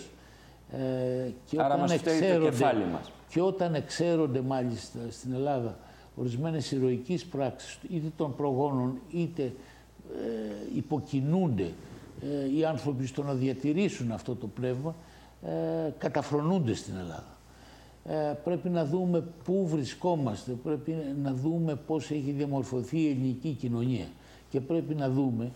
[0.71, 3.11] Ε, και Άρα όταν μας φταίει το εξαίρονται- κεφάλι μας.
[3.29, 5.77] και όταν εξαίρονται μάλιστα στην Ελλάδα
[6.15, 9.51] ορισμένες ηρωικές πράξεις είτε των προγόνων είτε ε,
[10.75, 11.71] υποκινούνται
[12.21, 14.95] ε, οι άνθρωποι στο να διατηρήσουν αυτό το πνεύμα
[15.45, 17.37] ε, καταφρονούνται στην Ελλάδα.
[18.05, 24.07] Ε, πρέπει να δούμε πού βρισκόμαστε, πρέπει να δούμε πώς έχει διαμορφωθεί η ελληνική κοινωνία
[24.49, 25.51] και πρέπει να δούμε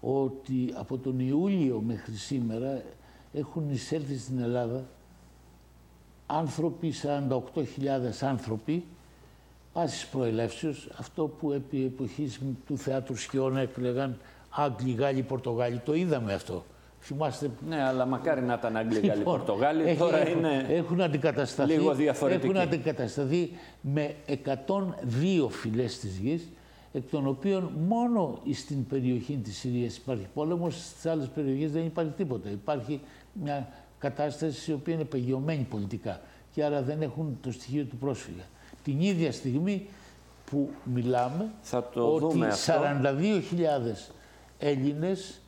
[0.00, 2.82] ότι από τον Ιούλιο μέχρι σήμερα
[3.32, 4.84] έχουν εισέλθει στην Ελλάδα
[6.26, 7.62] άνθρωποι, 48.000
[8.20, 8.84] άνθρωποι,
[9.72, 14.18] πάσης προελεύσεως, αυτό που επί εποχής του θεάτρου Σκιώνα έκλεγαν
[14.50, 15.78] Άγγλοι, Γάλλοι, Πορτογάλοι.
[15.78, 16.64] Το είδαμε αυτό.
[17.02, 19.82] Θυμάστε Ναι, αλλά μακάρι να ήταν Αγγλοί, Γάλλοι, Λοιπόν, Πορτογάλοι.
[19.82, 22.46] έχει- Τώρα έχουν, είναι έχουν αντικατασταθεί, λίγο διαφορετικοί.
[22.46, 26.48] Έχουν αντικατασταθεί με 102 φυλές της γης,
[26.92, 32.10] εκ των οποίων μόνο στην περιοχή της Συρίας υπάρχει πόλεμος, στις άλλες περιοχές δεν υπάρχει
[32.16, 32.50] τίποτα.
[32.50, 33.00] Υπάρχει
[33.32, 36.20] μια κατάσταση η οποία είναι πεγιωμένη πολιτικά
[36.52, 38.42] και άρα δεν έχουν το στοιχείο του πρόσφυγα.
[38.84, 39.86] Την ίδια στιγμή
[40.50, 42.72] που μιλάμε, Θα το ότι δούμε αυτό.
[42.72, 44.10] 42.000
[44.58, 45.40] Έλληνες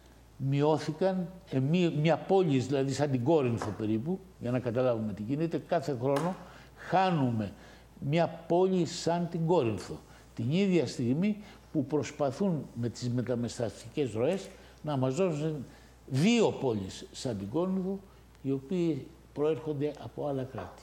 [0.48, 5.58] μειώθηκαν, ε, μία, μια πόλη δηλαδή σαν την Κόρινθο περίπου, για να καταλάβουμε τι γίνεται,
[5.58, 6.36] κάθε χρόνο
[6.76, 7.52] χάνουμε
[7.98, 9.98] μια πόλη σαν την Κόρινθο.
[10.34, 11.36] Την ίδια στιγμή
[11.72, 14.48] που προσπαθούν με τις μεταμεστατικές ροές
[14.82, 15.64] να μας δώσουν
[16.06, 17.98] δύο πόλεις σαν την Κόρινθο,
[18.42, 20.82] οι οποίοι προέρχονται από άλλα κράτη.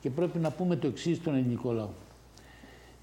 [0.00, 1.88] Και πρέπει να πούμε το εξής στον ελληνικό λαό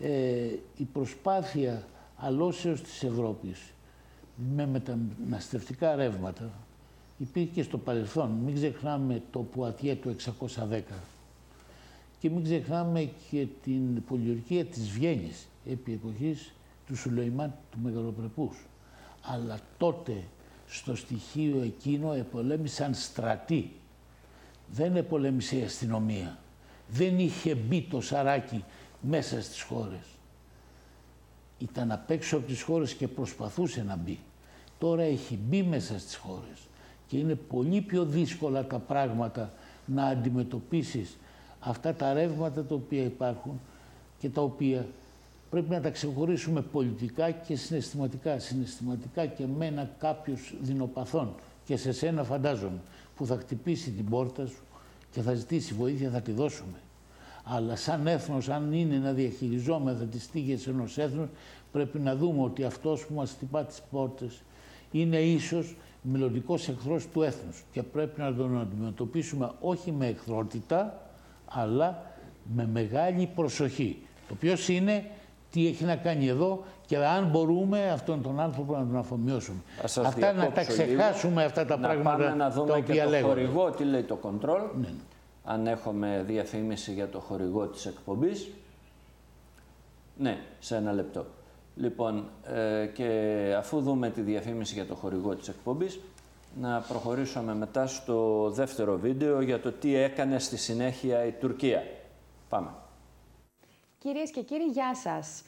[0.02, 3.71] ε, η προσπάθεια αλώσεως της Ευρώπης
[4.56, 6.52] με μεταναστευτικά ρεύματα
[7.18, 8.32] υπήρχε και στο παρελθόν.
[8.32, 10.16] Μην ξεχνάμε το Πουατιέ του
[10.70, 10.82] 610
[12.20, 16.54] και μην ξεχνάμε και την πολιορκία της Βιέννης επί εποχής
[16.88, 18.58] του Σουλεϊμάν του Μεγαλοπρεπούς.
[19.22, 20.24] Αλλά τότε
[20.68, 23.72] στο στοιχείο εκείνο επολέμησαν στρατοί.
[24.72, 26.40] Δεν επολέμησε η αστυνομία.
[26.88, 28.64] Δεν είχε μπει το σαράκι
[29.02, 30.06] μέσα στις χώρες.
[31.58, 34.20] Ήταν απ' έξω από τις χώρες και προσπαθούσε να μπει.
[34.82, 36.68] Τώρα έχει μπει μέσα στις χώρες
[37.08, 39.54] και είναι πολύ πιο δύσκολα τα πράγματα
[39.86, 41.18] να αντιμετωπίσεις
[41.60, 43.60] αυτά τα ρεύματα τα οποία υπάρχουν
[44.20, 44.86] και τα οποία
[45.50, 48.40] πρέπει να τα ξεχωρίσουμε πολιτικά και συναισθηματικά.
[48.40, 51.34] Συναισθηματικά και μένα κάποιους δεινοπαθών
[51.66, 52.80] και σε σένα φαντάζομαι
[53.16, 54.64] που θα χτυπήσει την πόρτα σου
[55.12, 56.78] και θα ζητήσει βοήθεια θα τη δώσουμε.
[57.44, 61.30] Αλλά σαν έθνος, αν είναι να διαχειριζόμεθα τις τύχες ενός έθνους,
[61.72, 64.42] πρέπει να δούμε ότι αυτός που μας χτυπά τις πόρτες
[64.92, 71.02] είναι ίσως μελλοντικός εχθρός του έθνους και πρέπει να τον αντιμετωπίσουμε όχι με εχθρότητα,
[71.46, 72.04] αλλά
[72.56, 74.02] με μεγάλη προσοχή.
[74.28, 75.06] Το ποιο είναι,
[75.52, 79.58] τι έχει να κάνει εδώ και αν μπορούμε αυτόν τον άνθρωπο να τον αφομοιώσουμε.
[79.82, 80.96] Θα σας Αυτά να τα διακόψω λίγο.
[80.96, 83.34] ξεχάσουμε αυτά τα να πράγματα πάμε να τα δούμε και οποία το λέγονται.
[83.34, 84.70] χορηγό, τι λέει το control.
[84.82, 84.90] Ναι.
[85.44, 88.50] Αν έχουμε διαφήμιση για το χορηγό της εκπομπής.
[90.18, 91.26] Ναι, σε ένα λεπτό.
[91.82, 93.10] Λοιπόν, ε, και
[93.58, 96.00] αφού δούμε τη διαφήμιση για το χορηγό της εκπομπής,
[96.62, 101.84] να προχωρήσουμε μετά στο δεύτερο βίντεο για το τι έκανε στη συνέχεια η Τουρκία.
[102.50, 102.70] Πάμε.
[103.98, 105.44] Κυρίες και κύριοι, γεια σας.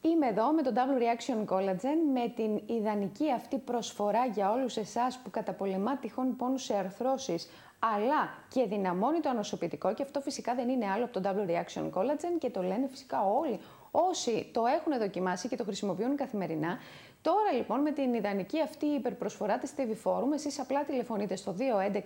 [0.00, 5.18] Είμαι εδώ με το Double Reaction Collagen με την ιδανική αυτή προσφορά για όλους εσάς
[5.18, 10.68] που καταπολεμά τυχόν πόνους σε αρθρώσεις αλλά και δυναμώνει το ανοσοποιητικό και αυτό φυσικά δεν
[10.68, 13.60] είναι άλλο από το Double Reaction Collagen και το λένε φυσικά όλοι
[13.96, 16.78] όσοι το έχουν δοκιμάσει και το χρησιμοποιούν καθημερινά.
[17.22, 22.00] Τώρα λοιπόν με την ιδανική αυτή υπερπροσφορά της TV Forum, εσείς απλά τηλεφωνείτε στο 211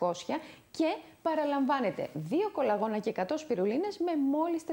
[0.00, 0.34] 1600
[0.70, 4.72] και παραλαμβάνετε δύο κολαγόνα και 100 σπιρουλίνες με μόλις 39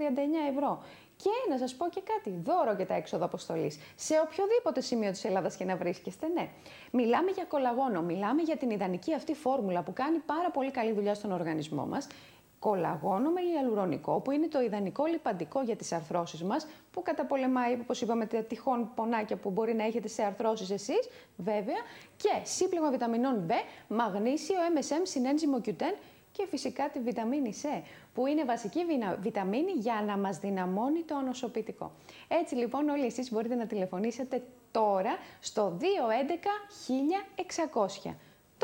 [0.51, 0.83] ευρώ.
[1.15, 3.79] Και να σας πω και κάτι, δώρο και τα έξοδα αποστολής.
[3.95, 6.49] Σε οποιοδήποτε σημείο της Ελλάδας και να βρίσκεστε, ναι.
[6.91, 11.13] Μιλάμε για κολαγόνο, μιλάμε για την ιδανική αυτή φόρμουλα που κάνει πάρα πολύ καλή δουλειά
[11.13, 12.07] στον οργανισμό μας
[12.63, 18.01] κολαγόνο με ιαλουρονικό, που είναι το ιδανικό λιπαντικό για τις αρθρώσεις μας, που καταπολεμάει, όπως
[18.01, 21.81] είπαμε, τα τυχόν πονάκια που μπορεί να έχετε σε αρθρώσεις εσείς, βέβαια,
[22.17, 23.51] και σύμπλημα βιταμινών B,
[23.87, 25.71] μαγνήσιο, MSM, συνένζυμο Q10
[26.31, 27.81] και φυσικά τη βιταμίνη C,
[28.13, 28.79] που είναι βασική
[29.19, 31.91] βιταμίνη για να μας δυναμώνει το ανοσοποιητικό.
[32.27, 35.83] Έτσι λοιπόν όλοι εσείς μπορείτε να τηλεφωνήσετε τώρα στο 211
[38.05, 38.13] 1600.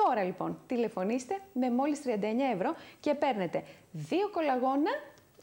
[0.06, 2.10] Τώρα λοιπόν τηλεφωνήστε με μόλις 39
[2.54, 4.92] ευρώ και παίρνετε δύο κολαγόνα,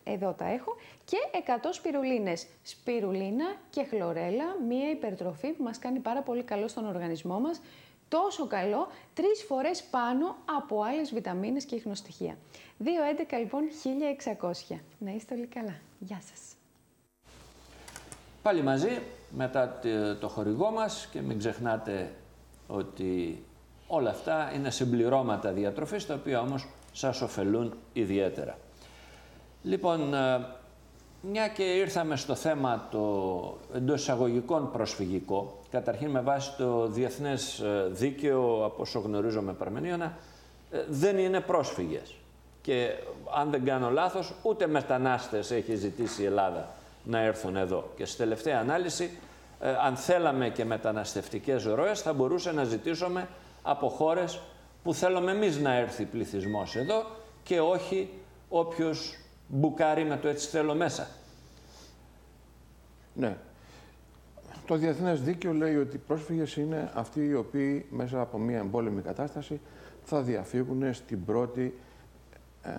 [0.04, 1.16] εδώ τα έχω, και
[1.46, 2.46] 100 σπιρουλίνες.
[2.62, 7.60] Σπιρουλίνα και χλωρέλα, μία υπερτροφή που μας κάνει πάρα πολύ καλό στον οργανισμό μας,
[8.08, 12.36] τόσο καλό, τρεις φορές πάνω από άλλες βιταμίνες και ίχνοστοιχεία.
[12.78, 13.62] 2.11 λοιπόν
[14.70, 14.80] 1600.
[14.98, 15.74] Να είστε όλοι καλά.
[15.98, 16.40] Γεια σας.
[18.42, 19.80] Πάλι μαζί, μετά
[20.20, 22.14] το χορηγό μας και μην ξεχνάτε
[22.66, 23.44] ότι
[23.86, 28.58] όλα αυτά είναι συμπληρώματα διατροφής, τα οποία όμως σας ωφελούν ιδιαίτερα.
[29.62, 30.46] Λοιπόν, ε,
[31.20, 37.86] μια και ήρθαμε στο θέμα το εντός εισαγωγικών προσφυγικό, καταρχήν με βάση το διεθνές ε,
[37.90, 40.16] δίκαιο, από όσο γνωρίζω με Παρμενίωνα,
[40.70, 42.14] ε, δεν είναι πρόσφυγες.
[42.60, 42.90] Και
[43.36, 46.68] αν δεν κάνω λάθος, ούτε μετανάστες έχει ζητήσει η Ελλάδα
[47.04, 47.90] να έρθουν εδώ.
[47.96, 49.10] Και στη τελευταία ανάλυση,
[49.86, 53.28] αν θέλαμε και μεταναστευτικές ροές, θα μπορούσε να ζητήσουμε
[53.66, 54.40] από χώρες
[54.82, 57.06] που θέλουμε εμείς να έρθει πληθυσμός εδώ
[57.42, 58.10] και όχι
[58.48, 61.08] όποιος μπουκάρει με το έτσι θέλω μέσα.
[63.14, 63.36] Ναι.
[64.66, 69.02] Το Διεθνές Δίκαιο λέει ότι οι πρόσφυγες είναι αυτοί οι οποίοι μέσα από μια εμπόλεμη
[69.02, 69.60] κατάσταση
[70.04, 71.78] θα διαφύγουν στην πρώτη
[72.62, 72.70] ε,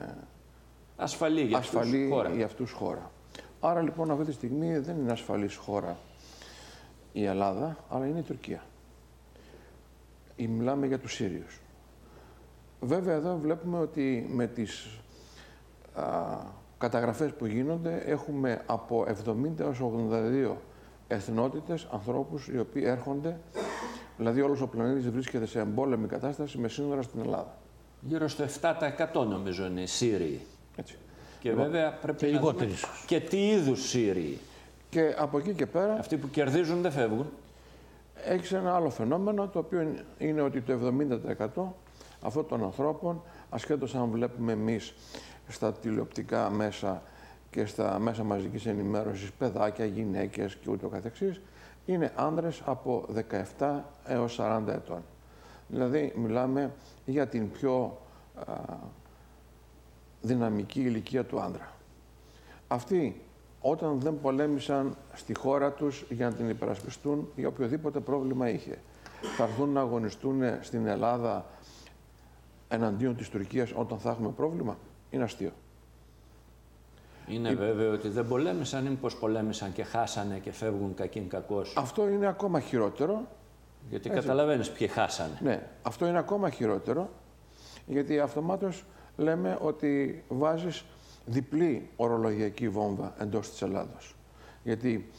[0.98, 2.30] ασφαλή, για, ασφαλή αυτούς χώρα.
[2.30, 3.12] για αυτούς χώρα.
[3.60, 5.98] Άρα λοιπόν αυτή τη στιγμή δεν είναι ασφαλής χώρα
[7.14, 8.62] η Ελλάδα, αλλά είναι η Τουρκία.
[10.38, 11.62] Ή μιλάμε για τους Σύριους.
[12.80, 15.00] Βέβαια εδώ βλέπουμε ότι με τις
[15.94, 16.04] α,
[16.78, 20.56] καταγραφές που γίνονται έχουμε από 70 έως 82
[21.08, 23.40] εθνότητες, ανθρώπους οι οποίοι έρχονται,
[24.18, 27.58] δηλαδή όλος ο πλανήτης βρίσκεται σε εμπόλεμη κατάσταση με σύνορα στην Ελλάδα.
[28.02, 30.42] Γύρω στο 7% νομίζω είναι οι Σύριοι.
[30.76, 30.98] Έτσι.
[31.40, 32.68] Και βέβαια πρέπει και να δούμε
[33.06, 34.38] και τι είδους Σύριοι.
[34.90, 35.94] Και από εκεί και πέρα...
[35.94, 37.30] Αυτοί που κερδίζουν δεν φεύγουν.
[38.30, 41.74] Έχεις ένα άλλο φαινόμενο, το οποίο είναι ότι το 70%
[42.22, 44.94] αυτών των ανθρώπων, ασχέτως αν βλέπουμε εμείς
[45.48, 47.02] στα τηλεοπτικά μέσα
[47.50, 51.42] και στα μέσα μαζικής ενημέρωσης, παιδάκια, γυναίκες και ούτω καθεξής,
[51.86, 53.06] είναι άνδρες από
[53.58, 55.04] 17 έως 40 ετών.
[55.68, 56.74] Δηλαδή, μιλάμε
[57.06, 57.98] για την πιο
[60.22, 61.72] δυναμική ηλικία του άνδρα.
[62.68, 63.22] Αυτοί,
[63.62, 68.78] όταν δεν πολέμησαν στη χώρα τους για να την υπερασπιστούν για οποιοδήποτε πρόβλημα είχε,
[69.38, 71.46] θα έρθουν να αγωνιστούν στην Ελλάδα
[72.68, 74.78] εναντίον της Τουρκίας όταν θα έχουμε πρόβλημα,
[75.10, 75.52] είναι αστείο.
[77.28, 81.74] Είναι βέβαιο ότι δεν πολέμησαν ή πως πολέμησαν και χάσανε και φεύγουν κακήν κακός.
[81.78, 83.28] Αυτό είναι ακόμα χειρότερο.
[83.90, 84.22] Γιατί Έτσι.
[84.22, 85.38] καταλαβαίνεις ποιοι χάσανε.
[85.42, 87.10] Ναι, αυτό είναι ακόμα χειρότερο,
[87.86, 88.84] γιατί αυτομάτως
[89.18, 90.86] λέμε ότι βάζεις
[91.28, 94.16] διπλή ορολογιακή βόμβα εντός της Ελλάδος.
[94.64, 95.10] Γιατί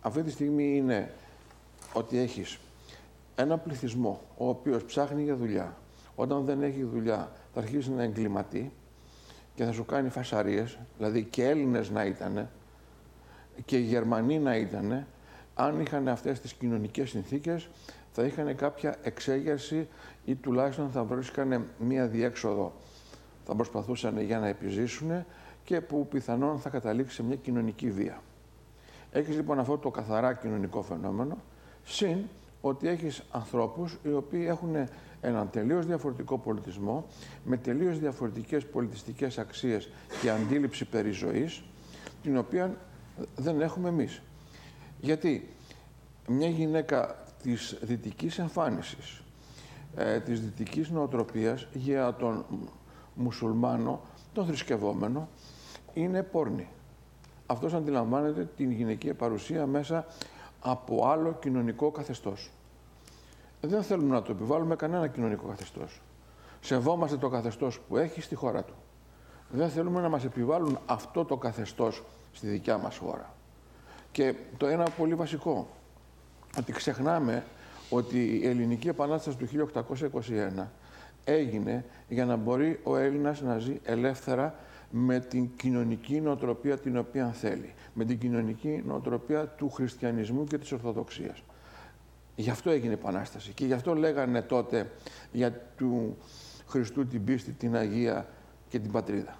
[0.00, 1.14] αυτή τη στιγμή είναι
[1.92, 2.58] ότι έχεις
[3.34, 5.76] ένα πληθυσμό ο οποίος ψάχνει για δουλειά,
[6.14, 8.72] όταν δεν έχει δουλειά θα αρχίσει να εγκληματεί
[9.54, 12.48] και θα σου κάνει φασαρίες, δηλαδή και Έλληνες να ήταν
[13.64, 15.06] και Γερμανοί να ήταν,
[15.54, 17.68] αν είχαν αυτές τις κοινωνικές συνθήκες
[18.12, 19.88] θα είχαν κάποια εξέγερση
[20.24, 22.72] ή τουλάχιστον θα βρίσκανε μία διέξοδο.
[23.50, 25.24] Θα προσπαθούσαν για να επιζήσουν
[25.64, 28.22] και που πιθανόν θα καταλήξει σε μια κοινωνική βία.
[29.10, 31.38] Έχεις λοιπόν αυτό το καθαρά κοινωνικό φαινόμενο,
[31.84, 32.18] συν
[32.60, 34.76] ότι έχεις ανθρώπους οι οποίοι έχουν
[35.20, 37.06] έναν τελείως διαφορετικό πολιτισμό,
[37.44, 39.90] με τελείως διαφορετικές πολιτιστικές αξίες
[40.22, 41.62] και αντίληψη περί ζωής,
[42.22, 42.76] την οποία
[43.36, 44.22] δεν έχουμε εμείς.
[45.00, 45.48] Γιατί
[46.28, 49.22] μια γυναίκα της δυτικής εμφάνισης,
[49.96, 52.44] ε, της δυτικής νοοτροπίας για τον
[53.18, 54.00] μουσουλμάνο,
[54.32, 55.28] τον θρησκευόμενο,
[55.94, 56.68] είναι πόρνη.
[57.46, 60.06] Αυτός αντιλαμβάνεται την γυναικεία παρουσία μέσα
[60.60, 62.50] από άλλο κοινωνικό καθεστώς
[63.60, 66.00] δεν θέλουμε να το επιβάλλουμε κανένα κοινωνικό καθεστώς.
[66.60, 68.74] Σεβόμαστε το καθεστώς που έχει στη χώρα του.
[69.50, 72.02] Δεν θέλουμε να μας επιβάλλουν αυτό το καθεστώς
[72.32, 73.34] στη δικιά μας χώρα.
[74.12, 75.68] Και το ένα πολύ βασικό,
[76.58, 77.44] ότι ξεχνάμε
[77.90, 80.66] ότι η Ελληνική Επανάσταση του 1821
[81.24, 84.54] έγινε για να μπορεί ο Έλληνας να ζει ελεύθερα
[84.90, 87.74] με την κοινωνική νοοτροπία την οποία θέλει.
[87.94, 91.42] Με την κοινωνική νοοτροπία του χριστιανισμού και της Ορθοδοξίας.
[92.36, 94.90] Γι' αυτό έγινε η Επανάσταση και γι' αυτό λέγανε τότε
[95.32, 96.16] για του
[96.66, 98.28] Χριστού την πίστη, την Αγία
[98.68, 99.38] και την Πατρίδα.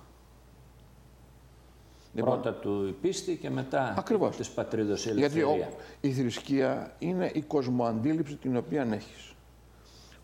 [2.15, 4.37] Λοιπόν, Πρώτα του η πίστη και μετά Ακριβώς.
[4.37, 5.67] της πατρίδος η Γιατί ελευθερία.
[5.67, 9.35] ο, η θρησκεία είναι η κοσμοαντίληψη την οποία έχεις.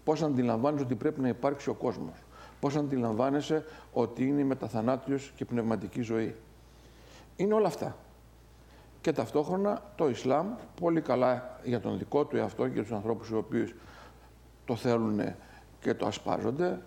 [0.05, 2.15] Πώς αντιλαμβάνεσαι ότι πρέπει να υπάρξει ο κόσμος;
[2.61, 6.35] Πώς αντιλαμβάνεσαι ότι είναι η μεταθανάτιος και πνευματική ζωή;
[7.37, 7.97] Είναι όλα αυτά.
[9.01, 10.47] Και ταυτόχρονα το Ισλάμ,
[10.81, 13.75] πολύ καλά για τον δικό του εαυτό και για τους ανθρώπους οι οποίους
[14.65, 15.21] το θέλουν
[15.81, 16.81] και το ασπάζονται,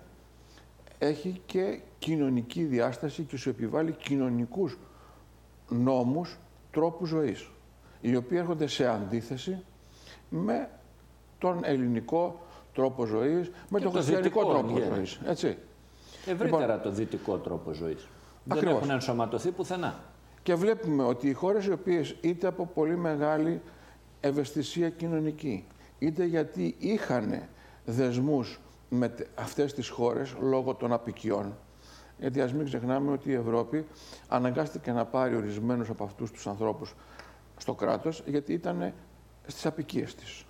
[0.99, 4.77] έχει και κοινωνική διάσταση και σου επιβάλλει κοινωνικούς
[5.69, 6.37] νόμους,
[6.71, 7.49] τρόπους ζωής,
[8.01, 9.63] οι οποίοι έρχονται σε αντίθεση
[10.29, 10.69] με
[11.37, 12.39] τον ελληνικό
[12.77, 14.95] τρόπο ζωής, με Και τον το χριστιανικό δυτικό, τρόπο yeah.
[14.95, 15.19] ζωής.
[15.25, 15.57] Έτσι.
[16.25, 18.07] Ευρύτερα το δυτικό τρόπο ζωής.
[18.43, 18.77] Δεν Ακριβώς.
[18.77, 19.99] έχουν ενσωματωθεί πουθενά.
[20.43, 23.61] Και βλέπουμε ότι οι χώρες οι οποίες είτε από πολύ μεγάλη
[24.19, 25.65] ευαισθησία κοινωνική,
[25.99, 27.41] είτε γιατί είχαν
[27.85, 28.59] δεσμούς
[28.89, 31.57] με τε- αυτές τις χώρες λόγω των απικιών,
[32.19, 33.85] γιατί ας μην ξεχνάμε ότι η Ευρώπη
[34.27, 36.95] αναγκάστηκε να πάρει ορισμένους από αυτούς τους ανθρώπους
[37.57, 38.93] στο κράτος, γιατί ήταν
[39.47, 40.45] στις απικίες της.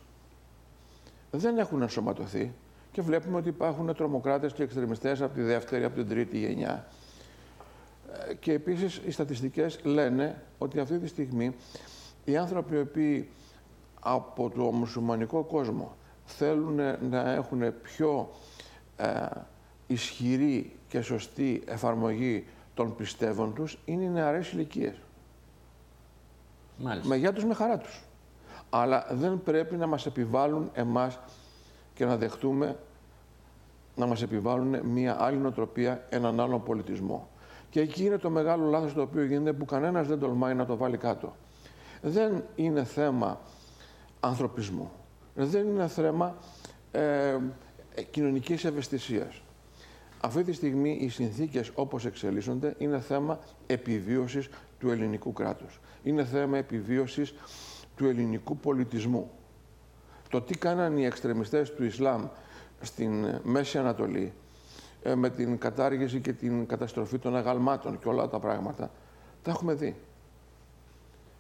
[1.32, 2.54] Δεν έχουν ενσωματωθεί
[2.92, 6.88] και βλέπουμε ότι υπάρχουν τρομοκράτες και εξτρεμιστές από τη δεύτερη, από την τρίτη γενιά.
[8.30, 11.56] Ε, Και επίσης οι στατιστικές λένε ότι αυτή τη στιγμή
[12.26, 13.30] οι άνθρωποι οι οποίοι
[14.00, 16.76] από το μουσουλμανικό κόσμο θέλουν
[17.10, 18.30] να έχουν πιο
[18.98, 19.26] ε,
[19.88, 24.96] ισχυρή και σωστή εφαρμογή των πιστεύων τους είναι οι νεαρές ηλικίες.
[26.78, 27.08] Μάλιστα.
[27.08, 28.07] Με γεια τους, με χαρά τους.
[28.70, 31.20] Αλλά δεν πρέπει να μας επιβάλλουν εμάς
[31.94, 32.78] και να δεχτούμε
[33.96, 37.28] να μας επιβάλλουν μία άλλη νοοτροπία, έναν άλλον πολιτισμό.
[37.70, 40.78] Και εκεί είναι το μεγάλο λάθος το οποίο γίνεται που κανένας δεν τολμάει να το
[40.78, 41.36] βάλει κάτω.
[42.02, 43.40] Δεν είναι θέμα
[44.20, 44.92] ανθρωπισμού.
[45.36, 46.36] Δεν είναι θέμα
[46.92, 47.38] ε,
[47.96, 49.42] ε, κοινωνικής ευαισθησίας.
[50.22, 54.50] Αυτή τη στιγμή οι συνθήκες όπως εξελίσσονται είναι θέμα επιβίωσης
[54.80, 55.80] του ελληνικού κράτους.
[56.04, 57.34] Είναι θέμα επιβίωσης
[57.98, 59.32] του ελληνικού πολιτισμού.
[60.30, 62.26] Το τι κάναν οι εξτρεμιστές του Ισλάμ
[62.82, 64.34] στην ε, Μέση Ανατολή
[65.04, 68.92] ε, με την κατάργηση και την καταστροφή των αγαλμάτων και όλα τα πράγματα,
[69.44, 69.96] τα έχουμε δει.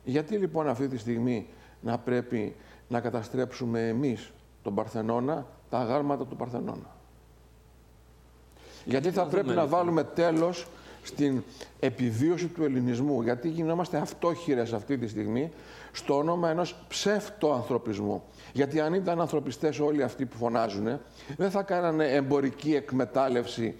[0.03, 1.47] Γιατί λοιπόν αυτή τη στιγμή
[1.81, 2.55] να πρέπει
[2.87, 4.31] να καταστρέψουμε εμείς
[4.63, 6.95] τον Παρθενώνα, τα αγάλματα του Παρθενώνα;
[8.85, 9.79] Γιατί θα να πρέπει δούμε, να λοιπόν.
[9.79, 10.67] βάλουμε τέλος
[11.03, 11.43] στην
[11.79, 15.51] επιβίωση του ελληνισμού; Γιατί γινόμαστε αυτόχειρες αυτή τη στιγμή
[15.97, 18.23] στο όνομα ενός ψεύτο ανθρωπισμού.
[18.53, 20.99] Γιατί αν ήταν ανθρωπιστές όλοι αυτοί που φωνάζουν,
[21.37, 23.75] δεν θα κάνανε εμπορική εκμετάλλευση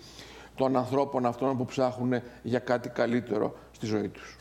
[0.56, 4.38] των ανθρώπων αυτών που ψάχνουν για κάτι καλύτερο στη ζωή τους.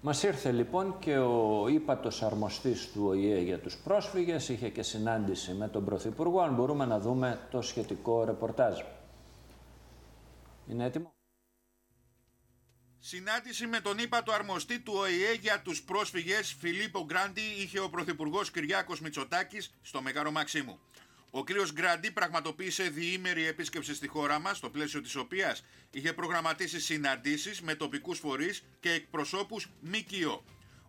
[0.00, 5.52] Μας ήρθε λοιπόν και ο ύπατος αρμοστής του ΟΗΕ για τους πρόσφυγες, είχε και συνάντηση
[5.52, 8.80] με τον Πρωθυπουργό, αν μπορούμε να δούμε το σχετικό ρεπορτάζ.
[10.68, 11.15] Είναι έτοιμο;
[13.00, 18.50] Συνάντηση με τον ύπατο αρμοστή του ΟΗΕ για τους πρόσφυγες Φιλίππο Γκράντι είχε ο Πρωθυπουργός
[18.50, 20.80] Κυριάκος Μητσοτάκης στο Μέγαρο Μαξίμου.
[21.30, 21.50] Ο κ.
[21.72, 27.74] Γκράντι πραγματοποίησε διήμερη επίσκεψη στη χώρα μας, στο πλαίσιο της οποίας είχε προγραμματίσει συναντήσεις με
[27.74, 30.44] τοπικούς φορείς και εκπροσώπους ΜΚΟ.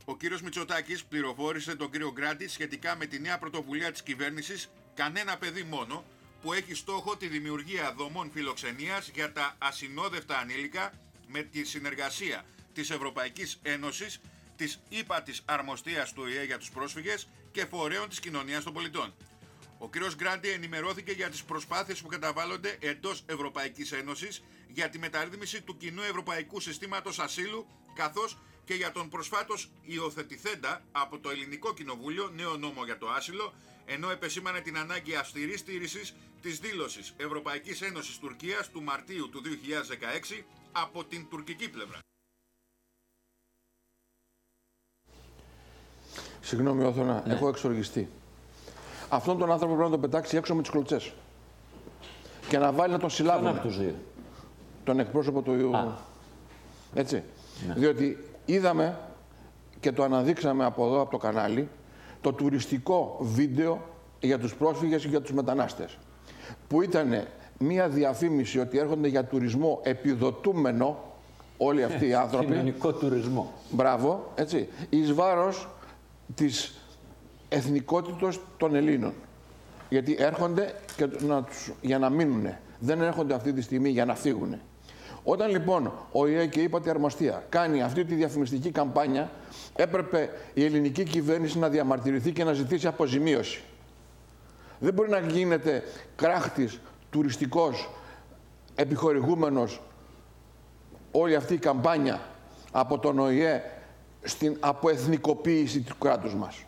[0.06, 0.40] Ο κ.
[0.44, 1.96] Μητσοτάκης πληροφόρησε τον κ.
[2.14, 6.06] Γκράντι σχετικά με τη νέα πρωτοβουλία της κυβέρνησης «Κανένα παιδί μόνο»,
[6.42, 10.94] που έχει στόχο τη δημιουργία δομών φιλοξενίας για τα ασυνόδευτα ανήλικα
[11.28, 14.22] με τη συνεργασία της Ευρωπαϊκής Ένωσης,
[14.56, 19.14] της ΥΠΑ της Αρμοστίας του ΙΕ για τους πρόσφυγες και φορέων της κοινωνίας των πολιτών.
[19.80, 19.96] Ο κ.
[20.16, 26.02] Γκράντι ενημερώθηκε για τις προσπάθειες που καταβάλλονται εντός Ευρωπαϊκής Ένωσης για τη μεταρρύθμιση του κοινού
[26.02, 32.86] ευρωπαϊκού συστήματος ασύλου καθώς και για τον προσφάτως υιοθετηθέντα από το Ελληνικό Κοινοβούλιο νέο νόμο
[32.86, 33.54] για το άσυλο
[33.86, 40.44] ενώ επεσήμανε την ανάγκη αυστηρής στήρησης της δήλωσης Ευρωπαϊκής Ένωσης Τουρκίας του Μαρτίου του 2016
[40.84, 42.00] από την τουρκική πλευρά.
[46.42, 47.34] Συγγνώμη, Όθωνα, Ναι.
[47.34, 48.10] έχω εξοργιστεί.
[49.10, 51.14] Αυτόν τον άνθρωπο πρέπει να τον πετάξει έξω με τις κλωτσές.
[52.48, 53.48] Και να βάλει να τον Ποιον συλλάβουν.
[53.48, 53.96] από τους δύο;
[54.84, 55.76] Τον εκπρόσωπο του...
[55.78, 55.98] Α.
[56.94, 57.24] Έτσι.
[57.68, 57.74] Ναι.
[57.74, 59.00] Διότι είδαμε
[59.80, 61.70] και το αναδείξαμε από εδώ, από το κανάλι,
[62.22, 63.86] το τουριστικό βίντεο
[64.20, 65.98] για τους πρόσφυγες και για τους μετανάστες.
[66.68, 67.28] Που ήταν
[67.60, 71.00] μία διαφήμιση ότι έρχονται για τουρισμό επιδοτούμενο
[71.58, 72.46] όλοι αυτοί οι άνθρωποι.
[72.46, 73.54] Κοινωνικό τουρισμό.
[73.70, 74.68] Μπράβο, έτσι.
[74.90, 75.68] Εις βάρος
[76.36, 76.74] της
[77.50, 79.14] εθνικότητος των Ελλήνων.
[79.90, 82.48] Γιατί έρχονται και να τους, για να μείνουν.
[82.80, 84.56] Δεν έρχονται αυτή τη στιγμή για να φύγουν.
[85.24, 89.32] Όταν λοιπόν ο ΙΕ και η ΥΠΑΤΗ Αρμοστία κάνει αυτή τη διαφημιστική καμπάνια,
[89.76, 93.62] έπρεπε η ελληνική κυβέρνηση να διαμαρτυρηθεί και να ζητήσει αποζημίωση.
[94.80, 95.84] Δεν μπορεί να γίνεται
[96.16, 96.80] κράχτης,
[97.18, 97.90] τουριστικός,
[98.76, 99.82] επιχορηγούμενος
[101.12, 102.22] όλη αυτή η καμπάνια
[102.72, 103.62] από τον ΟΗΕ
[104.22, 106.64] στην αποεθνικοποίηση του κράτους μας.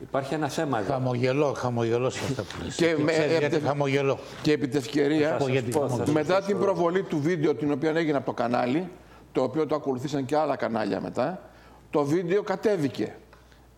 [0.00, 0.92] Υπάρχει ένα θέμα εδώ.
[0.92, 2.74] Χαμογελώ, χαμογελώ σε αυτά που λες.
[2.74, 4.18] Και με- Ξέρεις γιατί επτε- χαμογελώ.
[4.42, 7.54] Και επί της ευκαιρία, Θα σας γιατί πω, θα σας μετά την προβολή του βίντεο
[7.54, 8.88] την οποία έγινε από το κανάλι,
[9.32, 11.42] το οποίο το ακολουθήσαν και άλλα κανάλια μετά,
[11.90, 13.14] το βίντεο κατέβηκε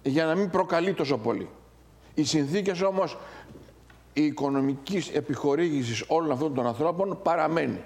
[0.03, 1.49] για να μην προκαλεί τόσο πολύ.
[2.15, 3.19] Οι συνθήκες όμως
[4.19, 7.81] η οικονομικής επιχορήγησης όλων αυτών των ανθρώπων παραμένει.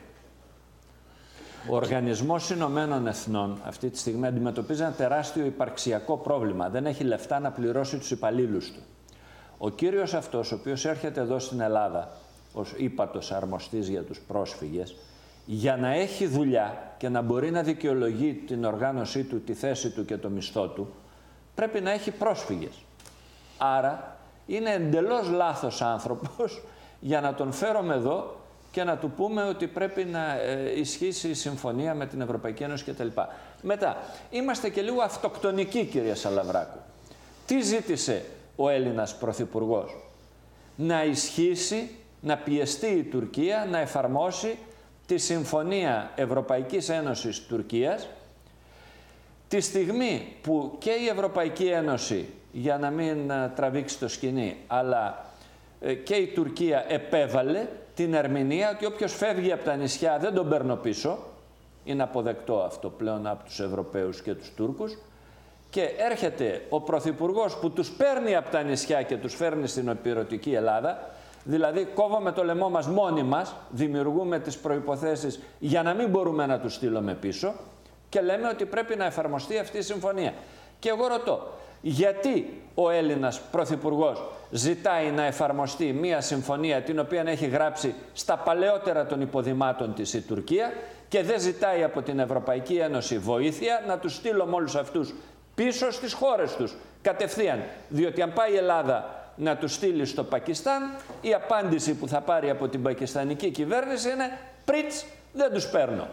[1.68, 6.68] Ο Οργανισμός Ηνωμένων Εθνών αυτή τη στιγμή αντιμετωπίζει ένα τεράστιο υπαρξιακό πρόβλημα.
[6.68, 8.80] Δεν έχει λεφτά να πληρώσει τους υπαλλήλους του.
[9.58, 12.16] Ο κύριος αυτός, ο οποίος έρχεται εδώ στην Ελλάδα
[12.52, 14.96] ως ύπατος αρμοστής για τους πρόσφυγες,
[15.46, 20.04] για να έχει δουλειά και να μπορεί να δικαιολογεί την οργάνωσή του, τη θέση του
[20.04, 20.94] και το μισθό του,
[21.54, 22.74] πρέπει να έχει πρόσφυγες.
[23.58, 24.19] Άρα
[24.50, 26.62] είναι εντελώς λάθος άνθρωπος
[27.10, 28.36] για να τον φέρουμε εδώ
[28.72, 32.84] και να του πούμε ότι πρέπει να ε, ισχύσει η συμφωνία με την Ευρωπαϊκή Ένωση
[32.84, 33.08] κτλ.
[33.62, 33.96] Μετά,
[34.30, 36.78] είμαστε και λίγο αυτοκτονικοί κυρία Σαλαβράκου.
[37.46, 38.24] Τι ζήτησε
[38.56, 39.96] ο Έλληνας Πρωθυπουργός,
[40.76, 41.90] Να ισχύσει,
[42.20, 44.58] να πιεστεί η Τουρκία να εφαρμόσει
[45.06, 48.08] τη Συμφωνία Ευρωπαϊκής Ένωσης Τουρκίας
[49.50, 55.24] Τη στιγμή που και η Ευρωπαϊκή Ένωση, για να μην ε, τραβήξει το σκηνή, αλλά
[55.80, 60.48] ε, και η Τουρκία επέβαλε την ερμηνεία ότι όποιος φεύγει από τα νησιά δεν τον
[60.48, 61.18] παίρνω πίσω,
[61.84, 64.98] είναι αποδεκτό αυτό πλέον από τους Ευρωπαίους και τους Τούρκους,
[65.70, 70.52] και έρχεται ο Πρωθυπουργός που τους παίρνει από τα νησιά και τους φέρνει στην επιρωτική
[70.52, 71.10] Ελλάδα,
[71.44, 76.58] δηλαδή κόβουμε το λαιμό μας μόνοι μας, δημιουργούμε τις προϋποθέσεις για να μην μπορούμε να
[76.60, 77.54] τους στείλουμε πίσω
[78.08, 80.34] και λέμε ότι πρέπει να εφαρμοστεί αυτή η συμφωνία.
[80.78, 87.46] Και εγώ ρωτώ, γιατί ο Έλληνας Πρωθυπουργός ζητάει να εφαρμοστεί μία συμφωνία την οποία έχει
[87.46, 90.72] γράψει στα παλαιότερα των υποδημάτων της η Τουρκία
[91.08, 95.14] και δεν ζητάει από την Ευρωπαϊκή Ένωση βοήθεια να τους στείλουμε όλους αυτούς
[95.54, 97.62] πίσω στις χώρες τους κατευθείαν.
[97.88, 100.82] Διότι αν πάει η Ελλάδα να τους στείλει στο Πακιστάν,
[101.20, 106.08] η απάντηση που θα πάρει από την πακιστανική κυβέρνηση είναι «πριτς, δεν τους παίρνω».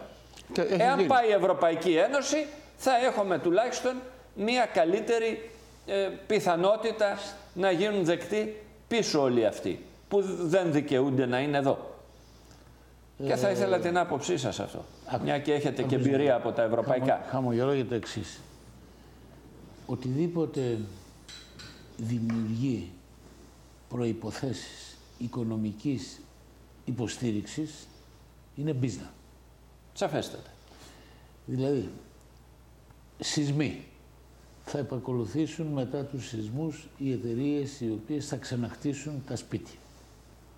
[0.52, 1.08] Και έχει Εάν γίνει.
[1.08, 2.46] πάει η Ευρωπαϊκή Ένωση,
[2.76, 3.92] θα έχουμε τουλάχιστον
[4.34, 5.50] μία καλύτερη
[5.88, 7.18] ε, πιθανότητα
[7.54, 8.56] να γίνουν δεκτοί
[8.88, 11.96] πίσω όλοι αυτοί που δεν δικαιούνται να είναι εδώ.
[13.26, 14.84] Και θα ήθελα την άποψή σας αυτό.
[15.06, 15.24] άκου.
[15.24, 16.08] Μια και έχετε και Άκουσα.
[16.10, 17.06] εμπειρία από τα ευρωπαϊκά.
[17.14, 18.40] Χαμο- Χαμογελώ για το εξής.
[19.86, 20.78] Οτιδήποτε
[21.96, 22.90] δημιουργεί
[23.88, 26.20] προϋποθέσεις οικονομικής
[26.84, 27.88] υποστήριξης
[28.56, 29.10] είναι business.
[29.92, 30.50] Σαφέστατα.
[31.46, 31.88] Δηλαδή,
[33.18, 33.84] σεισμοί.
[34.70, 39.78] Θα επακολουθήσουν μετά τους σεισμούς οι εταιρείες οι οποίες θα ξαναχτίσουν τα σπίτια.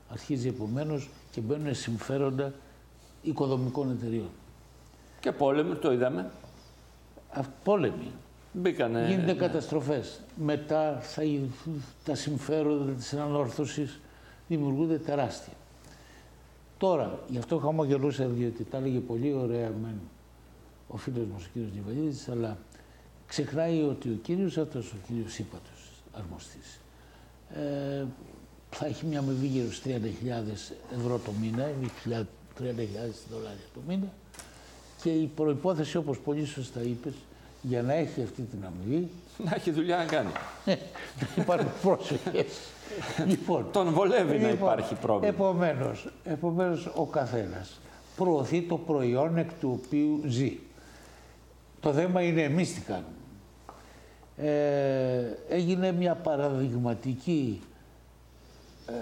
[0.09, 2.53] Αρχίζει επομένως και μπαίνουν συμφέροντα
[3.23, 4.29] οικοδομικών εταιρείων.
[5.21, 6.31] Και πόλεμο, το είδαμε.
[7.31, 8.11] Α, Πόλεμοι.
[8.53, 9.07] Μπήκανε.
[9.09, 9.39] Γίνονται ναι.
[9.39, 10.21] καταστροφές.
[10.37, 11.51] Μετά θα, γι-
[12.05, 14.01] τα συμφέροντα της ανόρθωσης
[14.49, 15.53] δημιουργούνται τεράστια.
[16.79, 20.01] Τώρα, γι' αυτό χαμογελούσα, διότι τα έλεγε πολύ ωραία μεν
[20.89, 22.59] ο φίλος μας ο κύριος Νιβαλίδης, αλλά
[23.31, 25.81] ξεχνάει ότι ο κύριος αυτός, ο κύριος Ήπατος,
[26.13, 26.81] αρμοστής,
[27.55, 28.05] ε,
[28.71, 34.13] θα έχει μια αμοιβή γύρω στους 30.000 ευρώ το μήνα, ή 30.000 δολάρια το μήνα,
[35.03, 37.13] και η προϋπόθεση, όπως πολύ σωστά είπες,
[37.63, 39.09] για να έχει αυτή την αμοιβή,
[39.45, 40.31] Να έχει δουλειά να κάνει.
[40.67, 42.47] να υπάρχουν πρόσφυγες.
[43.27, 45.33] λοιπόν, Τον βολεύει να υπάρχει πρόβλημα.
[45.35, 47.81] Επομένως, επομένως, ο καθένας
[48.17, 50.59] προωθεί το προϊόν εκ του οποίου ζει.
[51.81, 53.07] Το θέμα είναι εμείς τι κάνουμε.
[54.43, 57.61] Ε, έγινε μια παραδειγματική
[58.87, 58.93] ε,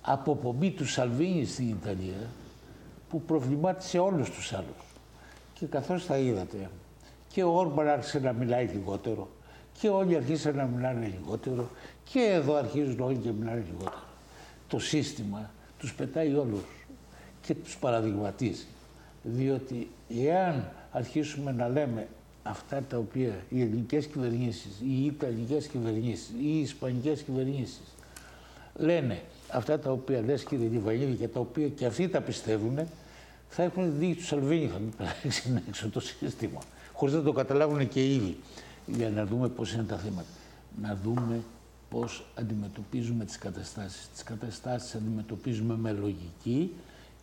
[0.00, 2.28] αποπομπή του Σαλβίνη στην Ιταλία
[3.08, 4.84] που προβλημάτισε όλους τους άλλους.
[5.54, 6.70] Και καθώς τα είδατε,
[7.28, 9.28] και ο Όρμπαν άρχισε να μιλάει λιγότερο
[9.80, 11.68] και όλοι αρχίσαν να μιλάνε λιγότερο
[12.04, 14.02] και εδώ αρχίζουν όλοι και μιλάνε λιγότερο.
[14.68, 16.62] Το σύστημα τους πετάει όλους
[17.42, 18.66] και τους παραδειγματίζει.
[19.22, 22.08] Διότι εάν αρχίσουμε να λέμε
[22.48, 27.94] αυτά τα οποία οι ελληνικές κυβερνήσεις, οι ιταλικές κυβερνήσεις, οι ισπανικές κυβερνήσεις
[28.74, 32.78] λένε αυτά τα οποία λες κύριε Λιβαγίδη και τα οποία και αυτοί τα πιστεύουν,
[33.48, 36.60] θα έχουν τη δίκη τους Σαλβίνη, θα του περάσει έξω το σύστημα.
[36.92, 38.36] Χωρίς να το καταλάβουν και ήδη.
[38.86, 40.28] Για να δούμε πώς είναι τα θέματα.
[40.82, 41.40] Να δούμε
[41.90, 44.08] πώς αντιμετωπίζουμε τις καταστάσεις.
[44.12, 46.72] Τις καταστάσεις αντιμετωπίζουμε με λογική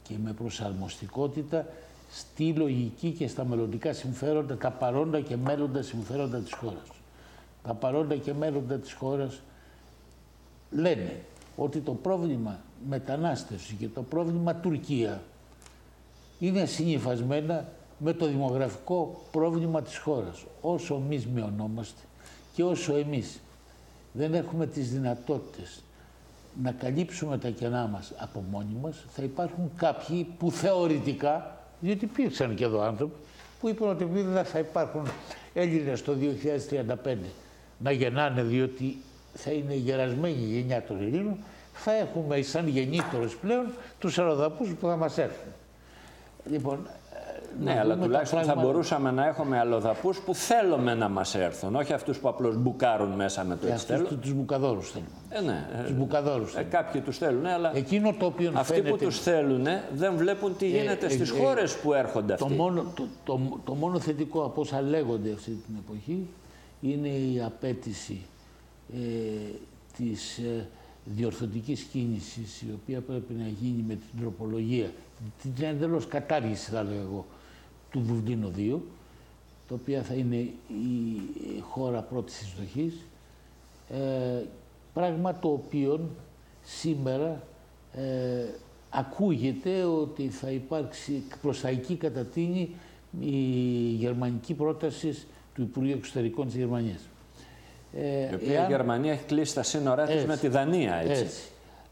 [0.03, 1.67] και με προσαρμοστικότητα
[2.15, 6.87] στη λογική και στα μελλοντικά συμφέροντα, τα παρόντα και μέλλοντα συμφέροντα της χώρας.
[7.63, 9.41] Τα παρόντα και μέλλοντα της χώρας
[10.71, 11.21] λένε
[11.55, 12.59] ότι το πρόβλημα
[12.89, 15.21] μετανάστευσης και το πρόβλημα Τουρκία
[16.39, 20.45] είναι συνυφασμένα με το δημογραφικό πρόβλημα της χώρας.
[20.61, 22.01] Όσο εμείς μειωνόμαστε
[22.53, 23.39] και όσο εμείς
[24.11, 25.83] δεν έχουμε τις δυνατότητες
[26.61, 32.55] να καλύψουμε τα κενά μας από μόνοι μας, θα υπάρχουν κάποιοι που θεωρητικά, διότι υπήρξαν
[32.55, 33.13] και εδώ άνθρωποι,
[33.59, 35.07] που είπαν ότι δεν θα υπάρχουν
[35.53, 36.15] Έλληνες το
[37.05, 37.15] 2035
[37.77, 38.97] να γεννάνε διότι
[39.33, 41.37] θα είναι η γερασμένη γενιά των Ελλήνων,
[41.73, 43.65] θα έχουμε σαν γεννήτωρες πλέον
[43.99, 45.51] τους αεροδαπούς που θα μας έρθουν.
[46.51, 46.87] Λοιπόν,
[47.63, 52.17] ναι, αλλά τουλάχιστον θα μπορούσαμε να έχουμε αλλοδαπούς που θέλουμε να μας έρθουν, όχι αυτούς
[52.17, 54.03] που απλώς μπουκάρουν μέσα με το εξτέλο.
[54.03, 55.07] Αυτούς τους μπουκαδόρους θέλουν.
[55.29, 55.83] Ε, ναι.
[55.83, 58.89] Τους μπουκαδόρους ε, κάποιοι τους θέλουν, αλλά Εκείνο το οποίο αυτοί φαίνεται...
[58.89, 62.57] που τους θέλουν δεν βλέπουν τι γίνεται ε, στις ε, χώρες που έρχονται το αυτοί.
[62.57, 66.27] Μόνο, το, το, το μόνο θετικό από όσα λέγονται αυτή την εποχή
[66.81, 68.21] είναι η απέτηση
[68.93, 68.97] ε,
[69.97, 70.67] της ε,
[71.05, 74.91] διορθωτικής κίνησης η οποία πρέπει να γίνει με την τροπολογία,
[75.41, 77.25] την εντελώς κατάργηση θα λέω εγώ,
[77.91, 78.79] του Δουβλίνου 2,
[79.67, 80.51] το οποίο θα είναι η
[81.61, 82.93] χώρα πρώτης εισδοχής,
[83.89, 84.43] ε,
[84.93, 86.09] πράγμα το οποίο
[86.63, 87.43] σήμερα
[87.93, 88.45] ε,
[88.89, 92.69] ακούγεται ότι θα υπάρξει προς τα εκεί κατατείνει
[93.21, 93.37] η
[93.97, 95.17] γερμανική πρόταση
[95.55, 97.01] του Υπουργείου Εξωτερικών της Γερμανίας.
[97.97, 101.21] Ε, η οποία η Γερμανία έχει κλείσει τα σύνορά της με τη Δανία, έτσι.
[101.23, 101.41] έτσι.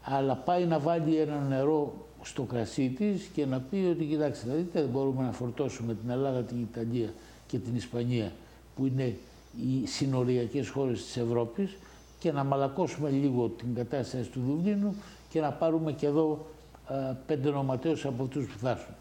[0.02, 1.92] Αλλά πάει να βάλει ένα νερό
[2.22, 6.10] στο κρασί της και να πει ότι κοιτάξτε, θα δείτε, δεν μπορούμε να φορτώσουμε την
[6.10, 7.08] Ελλάδα, την Ιταλία
[7.46, 8.32] και την Ισπανία
[8.76, 9.14] που είναι
[9.60, 11.76] οι συνοριακές χώρες της Ευρώπης
[12.18, 14.94] και να μαλακώσουμε λίγο την κατάσταση του Δουβλίνου
[15.28, 16.46] και να πάρουμε και εδώ
[16.86, 16.94] α,
[17.26, 18.94] πέντε νοματέους από αυτούς που θα έρθουν.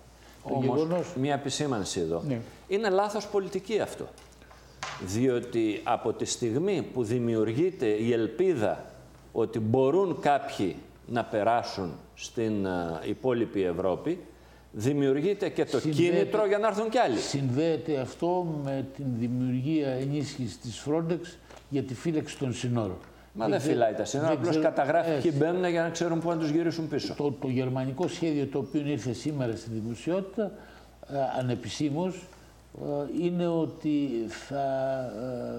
[0.43, 1.13] Όμως, γεγονός...
[1.15, 2.23] μία επισήμανση εδώ.
[2.27, 2.39] Ναι.
[2.67, 4.07] Είναι λάθος πολιτική αυτό.
[5.05, 8.85] Διότι από τη στιγμή που δημιουργείται η ελπίδα
[9.31, 10.75] ότι μπορούν κάποιοι
[11.07, 12.67] να περάσουν στην
[13.05, 14.19] υπόλοιπη Ευρώπη,
[14.71, 17.17] δημιουργείται και το κίνητρο για να έρθουν κι άλλοι.
[17.17, 21.19] Συνδέεται αυτό με την δημιουργία ενίσχυσης της Frontex
[21.69, 22.97] για τη φύλαξη των συνόρων.
[23.33, 26.37] Μα δεν, δεν φυλάει τα σύνορα, απλώς καταγράφει ποιοι μπαίνουν για να ξέρουν πού να
[26.37, 27.13] τους γυρίσουν πίσω.
[27.13, 30.51] Το, το γερμανικό σχέδιο το οποίο ήρθε σήμερα στη δημοσιότητα,
[31.39, 32.27] ανεπισήμως,
[33.21, 34.65] είναι ότι θα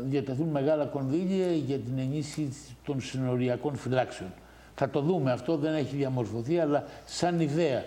[0.05, 4.31] διατεθούν μεγάλα κονδύλια για την ενίσχυση των συνοριακών φυλάξεων.
[4.75, 7.85] Θα το δούμε αυτό, δεν έχει διαμορφωθεί, αλλά σαν ιδέα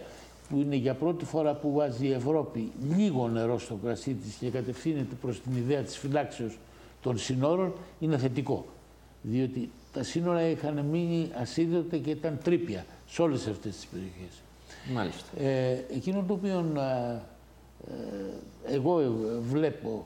[0.49, 4.49] που είναι για πρώτη φορά που βάζει η Ευρώπη λίγο νερό στο κρασί της και
[4.49, 6.57] κατευθύνεται προς την ιδέα της φυλάξεως
[7.01, 8.65] των συνόρων, είναι θετικό.
[9.21, 14.41] Διότι τα σύνορα είχαν μείνει ασίδωτα και ήταν τρίπια σε όλες αυτές τις περιοχές.
[14.93, 15.41] Μάλιστα.
[15.41, 17.19] Ε, εκείνο το οποίο ε,
[18.65, 20.05] εγώ βλέπω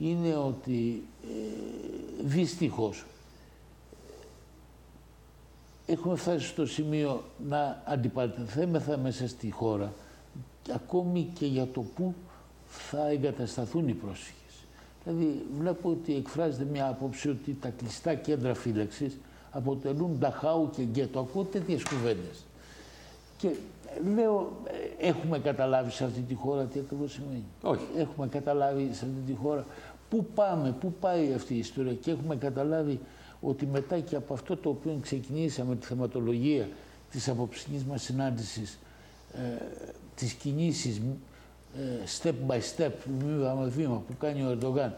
[0.00, 3.04] είναι ότι ε, δυστυχώς
[5.86, 9.92] έχουμε φτάσει στο σημείο να αντιπαρατεθέμεθα μέσα στη χώρα
[10.74, 12.14] ακόμη και για το πού
[12.66, 14.40] θα εγκατασταθούν οι πρόσφυγες.
[15.04, 19.18] Δηλαδή βλέπω ότι εκφράζεται μια άποψη ότι τα κλειστά κέντρα φύλαξης
[19.50, 21.20] αποτελούν νταχάου και γκέτο.
[21.20, 22.44] Ακούω τέτοιες κουβέντες.
[23.42, 23.54] Και
[24.14, 24.52] λέω,
[24.98, 27.44] έχουμε καταλάβει σε αυτή τη χώρα τι ακριβώς σημαίνει.
[27.62, 27.84] Όχι.
[27.96, 29.64] Έχουμε καταλάβει σε αυτή τη χώρα
[30.08, 33.00] πού πάμε, πού πάει αυτή η ιστορία και έχουμε καταλάβει
[33.40, 36.68] ότι μετά και από αυτό το οποίο ξεκινήσαμε τη θεματολογία
[37.10, 38.78] της απόψινής μας συνάντησης,
[39.34, 39.64] ε,
[40.14, 41.00] τις κινήσεις
[41.76, 41.80] ε,
[42.22, 44.94] step by step, βήμα με βήμα που κάνει ο Ερντογάν,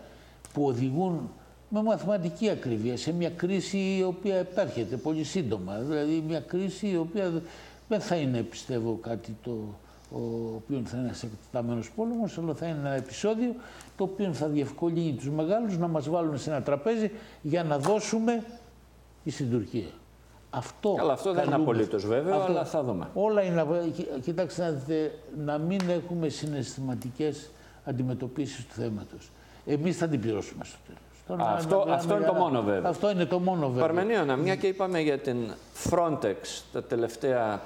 [0.52, 1.30] που οδηγούν
[1.68, 5.78] με μαθηματική ακρίβεια σε μια κρίση η οποία επέρχεται πολύ σύντομα.
[5.78, 7.42] Δηλαδή μια κρίση η οποία
[7.94, 9.50] δεν θα είναι, πιστεύω, κάτι το
[10.10, 10.20] ο
[10.56, 13.54] οποίο θα είναι ένας εκτεταμένος πόλεμος, αλλά θα είναι ένα επεισόδιο
[13.96, 17.10] το οποίο θα διευκολύνει τους μεγάλους να μας βάλουν σε ένα τραπέζι
[17.42, 18.44] για να δώσουμε
[19.26, 19.88] στην Τουρκία.
[20.50, 23.08] Αυτό, Καλά, αυτό δεν είναι απολύτως βέβαιο, αυτό, αλλά θα δούμε.
[23.14, 23.66] Όλα είναι.
[24.22, 27.50] Κοιτάξτε να δείτε, να μην έχουμε συναισθηματικές
[27.84, 29.30] αντιμετωπίσεις του θέματος.
[29.66, 31.48] Εμείς θα την πληρώσουμε στο τέλος.
[31.48, 32.88] Αυτό, αυτό είναι το μόνο βέβαιο.
[32.88, 33.86] Αυτό είναι το μόνο βέβαιο.
[33.86, 35.36] Παρμενίωνα, μια και είπαμε για την
[35.90, 37.60] Frontex τα τελευταία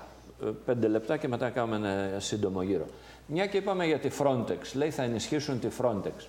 [0.65, 2.87] πέντε λεπτά και μετά κάνουμε ένα σύντομο γύρο.
[3.27, 6.27] Μια και είπαμε για τη Frontex, λέει θα ενισχύσουν τη Frontex.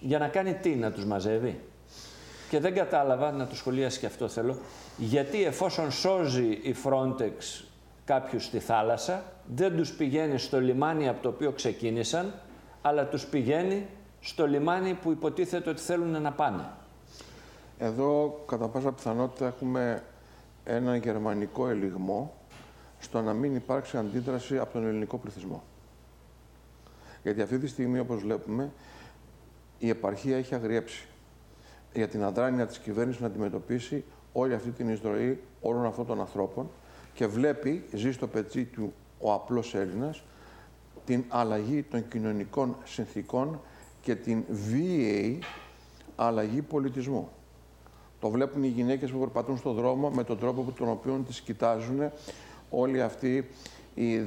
[0.00, 1.60] Για να κάνει τι, να τους μαζεύει;
[2.50, 4.56] και δεν κατάλαβα, να το σχολιάσει και αυτό θέλω,
[4.96, 7.64] γιατί εφόσον σώζει η Frontex
[8.04, 9.22] κάποιους στη θάλασσα,
[9.54, 12.34] δεν τους πηγαίνει στο λιμάνι από το οποίο ξεκίνησαν,
[12.82, 13.86] αλλά τους πηγαίνει
[14.20, 16.70] στο λιμάνι που υποτίθεται ότι θέλουν να πάνε.
[17.78, 20.02] Εδώ, κατά πάσα πιθανότητα, έχουμε
[20.64, 22.37] ένα γερμανικό ελιγμό
[23.00, 25.62] στο να μην υπάρξει αντίδραση από τον ελληνικό πληθυσμό.
[27.22, 28.72] Γιατί αυτή τη στιγμή, όπως βλέπουμε,
[29.78, 31.06] η επαρχία έχει αγριέψει
[31.94, 36.70] για την αδράνεια της κυβέρνησης να αντιμετωπίσει όλη αυτή την εισδροή όλων αυτών των ανθρώπων
[37.14, 40.22] και βλέπει, ζει στο πετσί του ο απλός Έλληνας,
[41.06, 43.60] την αλλαγή των κοινωνικών συνθήκων
[44.00, 45.38] και την βίαιη
[46.16, 47.28] αλλαγή πολιτισμού.
[48.20, 51.40] Το βλέπουν οι γυναίκες που περπατούν στον δρόμο με τον τρόπο που τον οποίο τις
[51.40, 52.10] κοιτάζουν
[52.70, 53.48] όλοι αυτοί
[53.94, 54.24] οι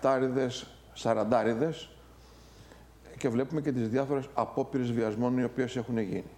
[0.00, 0.48] 17
[0.92, 1.88] σαραντάριδες
[3.18, 6.30] και βλέπουμε και τις διάφορες απόπειρες βιασμών οι οποίες έχουν γίνει.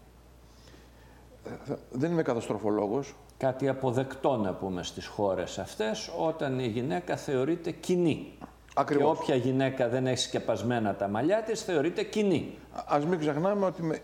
[1.69, 3.15] Ε, δεν είμαι καταστροφολόγος.
[3.37, 8.33] Κάτι αποδεκτό να πούμε στις χώρες αυτές όταν η γυναίκα θεωρείται κοινή.
[8.75, 9.17] Ακριβώς.
[9.17, 12.59] Και όποια γυναίκα δεν έχει σκεπασμένα τα μαλλιά της θεωρείται κοινή.
[12.87, 13.99] Ας μην ξεχνάμε ότι με...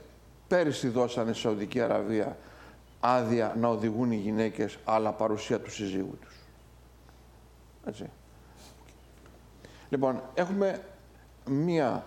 [0.48, 2.36] πέρυσι δώσανε στη Σαουδική Αραβία
[3.00, 6.33] άδεια να οδηγούν οι γυναίκες αλλά παρουσία του συζύγου τους.
[7.86, 8.10] Έτσι.
[9.88, 10.84] Λοιπόν, έχουμε
[11.46, 12.04] μία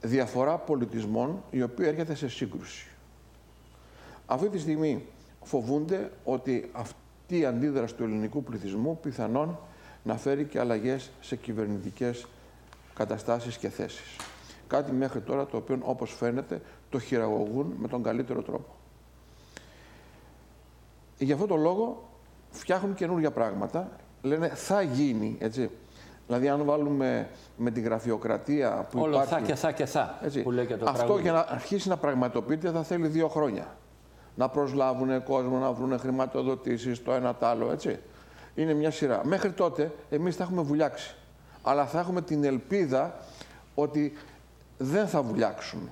[0.00, 2.86] διαφορά πολιτισμών η οποία έρχεται σε σύγκρουση.
[4.26, 5.06] Αυτή τη στιγμή
[5.42, 9.58] φοβούνται ότι αυτή η αντίδραση του ελληνικού πληθυσμού πιθανόν
[10.02, 12.26] να φέρει και αλλαγές σε κυβερνητικές
[12.94, 14.16] καταστάσεις και θέσεις.
[14.66, 16.60] Κάτι μέχρι τώρα το οποίο όπως φαίνεται
[16.90, 18.74] το χειραγωγούν με τον καλύτερο τρόπο.
[21.18, 22.08] Γι' αυτό το λόγο
[22.50, 23.90] φτιάχνουν καινούργια πράγματα,
[24.22, 25.70] λένε θα γίνει, έτσι.
[26.26, 29.34] Δηλαδή, αν βάλουμε με τη γραφειοκρατία που Όλο υπάρχει...
[29.34, 31.22] θα και θα και θα, έτσι, που λέει και το Αυτό τραγούδι.
[31.22, 33.76] για να αρχίσει να πραγματοποιείται θα θέλει δύο χρόνια.
[34.34, 37.98] Να προσλάβουν κόσμο, να βρουν χρηματοδοτήσεις, το ένα το άλλο, έτσι.
[38.54, 39.20] Είναι μια σειρά.
[39.24, 41.14] Μέχρι τότε εμείς θα έχουμε βουλιάξει.
[41.62, 43.14] Αλλά θα έχουμε την ελπίδα
[43.74, 44.12] ότι
[44.78, 45.90] δεν θα βουλιάξουν.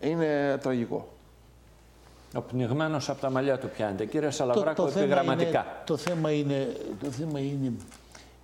[0.00, 1.08] Είναι τραγικό.
[2.34, 4.06] Ο πνιγμένος από τα μαλλιά του πιάνεται.
[4.06, 5.48] Κύριε Σαλαβράκο, θέμα επιγραμματικά.
[5.48, 7.72] είναι, το, θέμα είναι, το θέμα είναι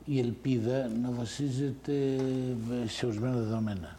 [0.05, 1.93] η ελπίδα να βασίζεται
[2.87, 3.97] σε ορισμένα δεδομένα.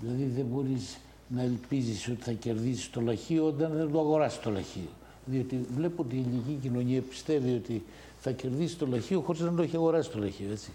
[0.00, 4.50] Δηλαδή δεν μπορείς να ελπίζεις ότι θα κερδίσεις το λαχείο όταν δεν το αγοράσεις το
[4.50, 4.88] λαχείο.
[5.26, 7.84] Διότι βλέπω ότι η ελληνική κοινωνία πιστεύει ότι
[8.20, 10.72] θα κερδίσει το λαχείο χωρίς να το έχει αγοράσει το λαχείο, έτσι.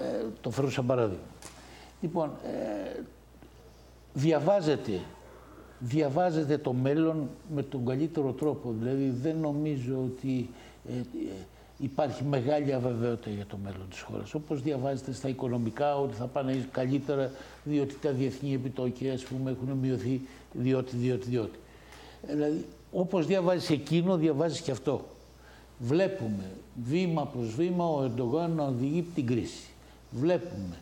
[0.00, 1.24] Ε, το φέρω σαν παράδειγμα.
[2.00, 3.00] Λοιπόν, ε,
[4.12, 5.00] διαβάζεται,
[5.80, 8.74] διαβάζεται το μέλλον με τον καλύτερο τρόπο.
[8.78, 10.50] Δηλαδή δεν νομίζω ότι
[10.88, 11.02] ε, ε,
[11.78, 14.34] υπάρχει μεγάλη αβεβαιότητα για το μέλλον της χώρας.
[14.34, 17.30] Όπως διαβάζετε στα οικονομικά ότι θα πάνε καλύτερα
[17.64, 20.20] διότι τα διεθνή επιτόκια ας πούμε έχουν μειωθεί
[20.52, 21.58] διότι, διότι, διότι.
[22.26, 25.04] Ε, Δηλαδή όπως διαβάζεις εκείνο διαβάζεις και αυτό.
[25.78, 26.50] Βλέπουμε
[26.84, 29.68] βήμα προς βήμα ο Ερντογάν να οδηγεί την κρίση.
[30.10, 30.76] Βλέπουμε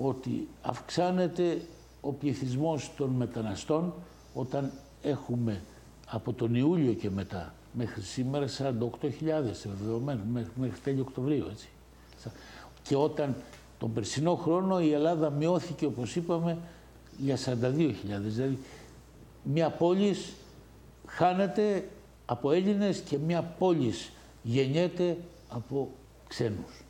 [0.00, 1.60] ότι αυξάνεται
[2.00, 3.92] ο πληθυσμός των μεταναστών
[4.38, 4.72] όταν
[5.02, 5.62] έχουμε
[6.06, 11.46] από τον Ιούλιο και μετά μέχρι σήμερα 48.000 ευδεδομένους, μέχρι, μέχρι τέλειο Οκτωβρίου.
[11.50, 11.68] Έτσι.
[12.82, 13.34] Και όταν
[13.78, 16.58] τον περσινό χρόνο η Ελλάδα μειώθηκε, όπως είπαμε,
[17.18, 17.94] για 42.000.
[18.02, 18.58] Δηλαδή,
[19.42, 20.32] μια πόλης
[21.06, 21.88] χάνεται
[22.26, 24.12] από Έλληνες και μια πόλης
[24.42, 25.16] γεννιέται
[25.48, 25.90] από
[26.28, 26.84] ξένους.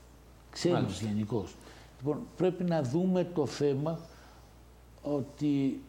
[0.51, 1.07] Ξένους Μάλιστα.
[1.07, 1.55] γενικώς.
[1.99, 3.99] Λοιπόν, πρέπει να δούμε το θέμα
[5.03, 5.83] ότι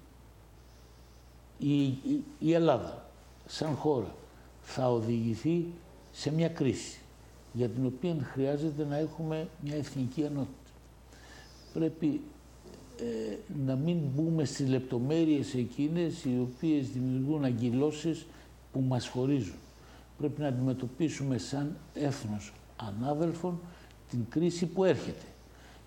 [1.59, 3.05] η, η, η Ελλάδα
[3.45, 4.15] σαν χώρα
[4.61, 5.65] θα οδηγηθεί
[6.11, 6.99] σε μια κρίση
[7.53, 10.71] για την οποία χρειάζεται να έχουμε μια εθνική ενότητα.
[11.73, 12.21] Πρέπει
[12.97, 18.25] ε, να μην μπούμε στις λεπτομέρειες εκείνες οι οποίες δημιουργούν αγκυλώσεις
[18.71, 19.55] που μας χωρίζουν.
[20.17, 23.59] Πρέπει να αντιμετωπίσουμε σαν έθνος ανάδελφων
[24.09, 25.25] την κρίση που έρχεται.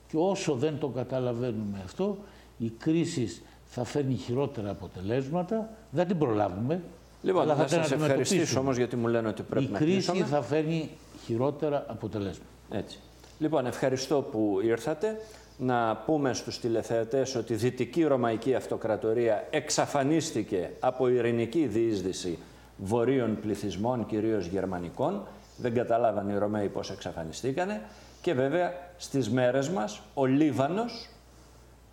[0.08, 2.18] Και όσο δεν το καταλαβαίνουμε αυτό,
[2.58, 3.42] η κρίση
[3.74, 6.82] θα φέρνει χειρότερα αποτελέσματα, δεν την προλάβουμε.
[7.22, 8.60] Λοιπόν, αλλά θα την σας ευχαριστήσω αντιμετωπίσουμε.
[8.60, 10.24] όμως γιατί μου λένε ότι πρέπει Η να κρίση κλείσουμε.
[10.24, 10.90] θα φέρνει
[11.24, 12.46] χειρότερα αποτελέσματα.
[12.70, 12.98] Έτσι.
[13.38, 15.20] Λοιπόν, ευχαριστώ που ήρθατε.
[15.58, 22.38] Να πούμε στους τηλεθεατές ότι η Δυτική Ρωμαϊκή Αυτοκρατορία εξαφανίστηκε από ειρηνική διείσδυση
[22.76, 25.22] βορείων πληθυσμών, κυρίως γερμανικών.
[25.56, 27.82] Δεν καταλάβανε οι Ρωμαίοι πώς εξαφανιστήκανε.
[28.22, 31.08] Και βέβαια στις μέρες μας ο Λίβανος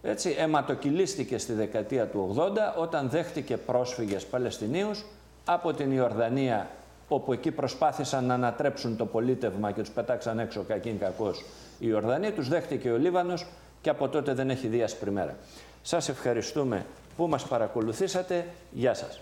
[0.02, 5.06] έτσι, αιματοκυλίστηκε στη δεκαετία του 80 όταν δέχτηκε πρόσφυγες Παλαιστινίους
[5.46, 6.70] από την Ιορδανία
[7.08, 11.46] όπου εκεί προσπάθησαν να ανατρέψουν το πολίτευμα και τους πετάξαν έξω κακήν κακός
[11.80, 13.46] οι Ιορδανοί, τους δέχτηκε ο Λίβανος
[13.82, 15.36] και από τότε δεν έχει δει άσπρη μέρα.
[15.82, 16.86] Σας ευχαριστούμε
[17.18, 18.46] που μας παρακολουθήσατε.
[18.72, 19.20] Γεια σας.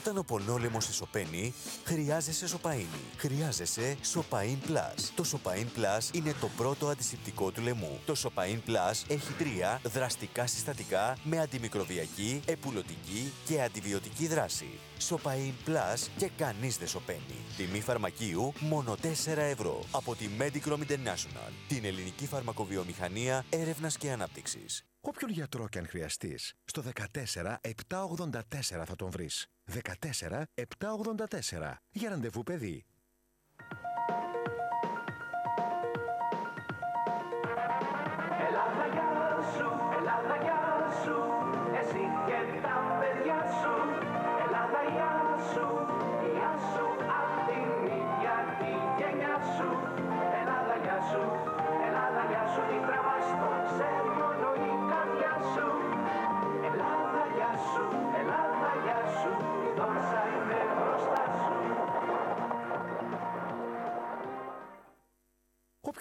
[0.00, 3.16] Όταν ο πονόλεμος ισοπαίνει, χρειάζεσαι σοπαΐνη.
[3.16, 5.10] Χρειάζεσαι Σοπαΐν Plus.
[5.14, 8.00] Το Σοπαΐν Plus είναι το πρώτο αντισηπτικό του λαιμού.
[8.06, 14.78] Το Σοπαΐν Plus έχει τρία δραστικά συστατικά με αντιμικροβιακή, επουλωτική και αντιβιωτική δράση.
[15.08, 17.36] Σοπαΐν Plus και κανείς δεν σωπαίνει.
[17.56, 24.84] Τιμή φαρμακείου μόνο 4 ευρώ από τη Medicrom International, την ελληνική φαρμακοβιομηχανία έρευνας και ανάπτυξης.
[25.00, 29.46] Όποιον γιατρό και αν χρειαστείς, στο 14 784 θα τον βρεις.
[29.64, 32.84] 14 784 για ραντεβού παιδί.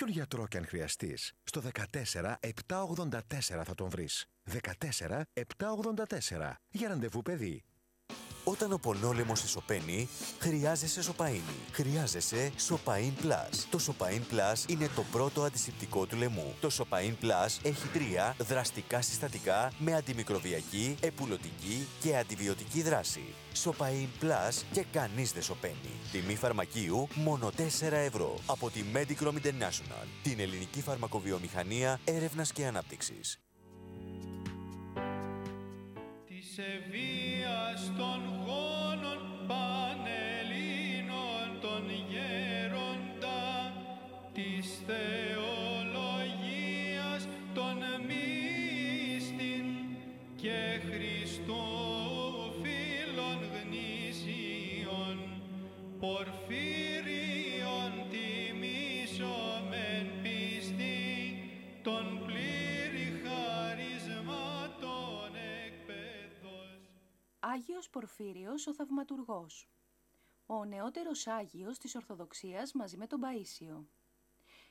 [0.10, 4.26] Γιατρό και αν χρειαστείς, στο 14 784 θα τον βρεις.
[4.44, 7.64] 14 784 για ραντεβού παιδί.
[8.44, 11.72] Όταν ο πονόλεμος ισοπαίνει, χρειάζεσαι σοπαΐνη.
[11.72, 13.66] Χρειάζεσαι Σοπαΐν Plus.
[13.70, 16.56] Το Σοπαΐν Plus είναι το πρώτο αντισηπτικό του λαιμού.
[16.60, 23.24] Το Σοπαΐν Plus έχει τρία δραστικά συστατικά με αντιμικροβιακή, επουλωτική και αντιβιωτική δράση.
[23.56, 25.99] Σοπαΐν Plus και κανείς δεν σωπαίνει.
[26.12, 33.40] Τιμή φαρμακείου μόνο 4 ευρώ από τη Medicrom International, την ελληνική φαρμακοβιομηχανία έρευνας και ανάπτυξης.
[67.60, 69.70] Άγιος Πορφύριος ο Θαυματουργός.
[70.46, 73.86] Ο νεότερος Άγιος της Ορθοδοξίας μαζί με τον Παΐσιο.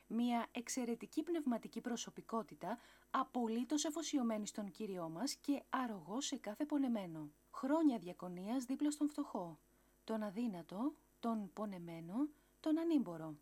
[0.07, 2.77] Μια εξαιρετική πνευματική προσωπικότητα,
[3.11, 7.31] απολύτως εφοσιωμένη στον Κύριό μας και αρρωγός σε κάθε πονεμένο.
[7.51, 9.59] Χρόνια διακονίας δίπλα στον φτωχό,
[10.03, 12.29] τον αδύνατο, τον πονεμένο,
[12.59, 13.35] τον ανήμπορο.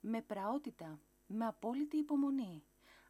[0.00, 2.62] Με πραότητα, με απόλυτη υπομονή,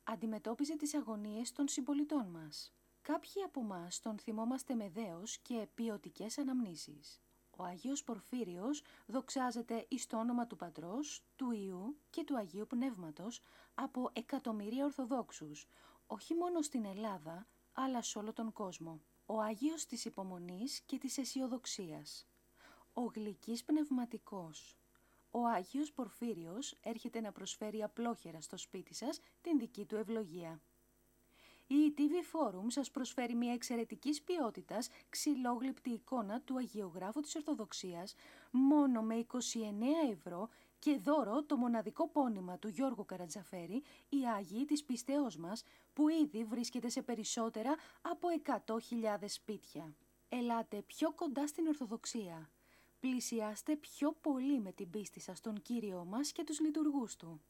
[0.04, 2.74] αντιμετώπιζε τις αγωνίες των συμπολιτών μας.
[3.12, 7.20] Κάποιοι από εμά τον θυμόμαστε με δέος και ποιοτικές αναμνήσεις.
[7.56, 13.40] Ο Αγίος Πορφύριος δοξάζεται εις το όνομα του Πατρός, του Ιού και του Αγίου Πνεύματος
[13.74, 15.66] από εκατομμύρια Ορθοδόξους,
[16.06, 19.00] όχι μόνο στην Ελλάδα, αλλά σε όλο τον κόσμο.
[19.26, 22.26] Ο Άγιος της Υπομονής και της αισιοδοξίας.
[22.92, 24.78] Ο Γλυκής Πνευματικός.
[25.30, 30.60] Ο Άγιος Πορφύριος έρχεται να προσφέρει απλόχερα στο σπίτι σας την δική του ευλογία.
[31.68, 38.14] Η TV Forum σας προσφέρει μια εξαιρετικής ποιότητας ξυλόγλυπτη εικόνα του Αγιογράφου της Ορθοδοξίας
[38.50, 39.36] μόνο με 29
[40.10, 40.48] ευρώ
[40.78, 45.62] και δώρο το μοναδικό πόνημα του Γιώργου Καρατζαφέρη, η Άγιοι της Πιστεώς μας,
[45.92, 49.94] που ήδη βρίσκεται σε περισσότερα από 100.000 σπίτια.
[50.28, 52.50] Ελάτε πιο κοντά στην Ορθοδοξία.
[53.00, 57.40] Πλησιάστε πιο πολύ με την πίστη σας στον Κύριό μας και τους λειτουργούς Του.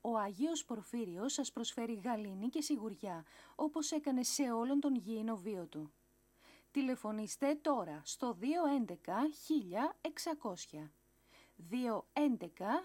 [0.00, 3.24] Ο Αγίος Πορφύριος σας προσφέρει γαλήνη και σιγουριά,
[3.54, 5.92] όπως έκανε σε όλον τον γήινο βίο του.
[6.70, 8.94] Τηλεφωνήστε τώρα στο 211
[10.72, 10.90] 1600.
[11.70, 12.84] 211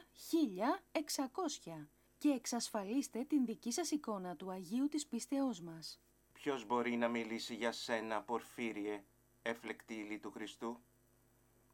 [1.71, 1.87] 1600
[2.17, 5.99] και εξασφαλίστε την δική σας εικόνα του Αγίου της πίστεώς μας.
[6.33, 9.03] Ποιος μπορεί να μιλήσει για σένα, Πορφύριε,
[9.41, 10.79] έφλεκτη ύλη του Χριστού;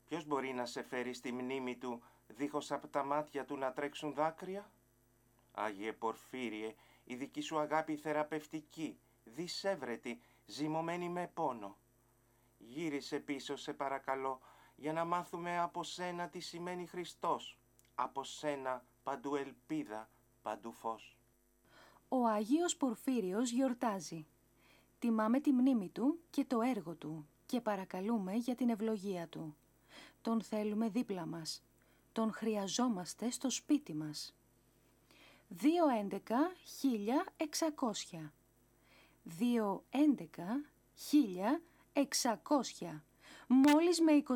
[0.08, 4.14] Ποιος μπορεί να σε φέρει στη μνήμη του, δίχως από τα μάτια του να τρέξουν
[4.14, 4.72] δάκρυα;
[5.52, 11.78] Άγιε Πορφύριε, η δική σου αγάπη θεραπευτική, δυσέβρετη, ζυμωμένη με πόνο.
[12.58, 14.39] Γύρισε πίσω, σε παρακαλώ,
[14.76, 17.60] για να μάθουμε από σένα τι σημαίνει Χριστός.
[17.95, 20.10] Από σένα παντού ελπίδα,
[20.41, 21.18] παντού φως.
[22.08, 24.26] Ο Αγίος Πορφύριος γιορτάζει.
[24.99, 29.56] Τιμάμε τη μνήμη του και το έργο του και παρακαλούμε για την ευλογία του.
[30.22, 31.64] Τον θέλουμε δίπλα μας.
[32.12, 34.36] Τον χρειαζόμαστε στο σπίτι μας.
[35.60, 35.60] 211
[36.82, 38.32] 1600
[39.39, 40.66] 211
[41.93, 43.02] 1600
[43.47, 44.34] Μόλις με 29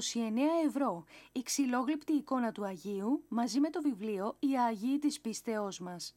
[0.65, 6.15] ευρώ η ξυλόγλυπτη εικόνα του Αγίου μαζί με το βιβλίο «Οι Αγίοι της Πίστεώς μας».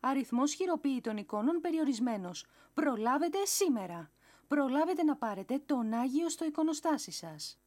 [0.00, 2.46] Αριθμός χειροποίητων εικόνων περιορισμένος.
[2.74, 4.10] Προλάβετε σήμερα.
[4.48, 7.58] προλάβετε να πάρετε τον Άγιο στο εικονοστάσι σας.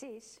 [0.00, 0.40] Εσείς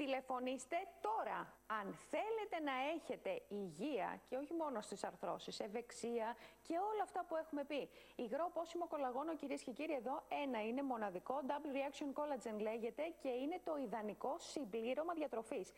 [0.00, 1.38] τηλεφωνήστε τώρα
[1.80, 6.36] αν θέλετε να έχετε υγεία και όχι μόνο στις αρθρώσεις, ευεξία
[6.66, 7.88] και όλα αυτά που έχουμε πει.
[8.16, 13.28] Υγρό πόσιμο κολαγόνο κυρίες και κύριοι εδώ ένα είναι μοναδικό, Double Reaction Collagen λέγεται και
[13.28, 15.72] είναι το ιδανικό συμπλήρωμα διατροφής.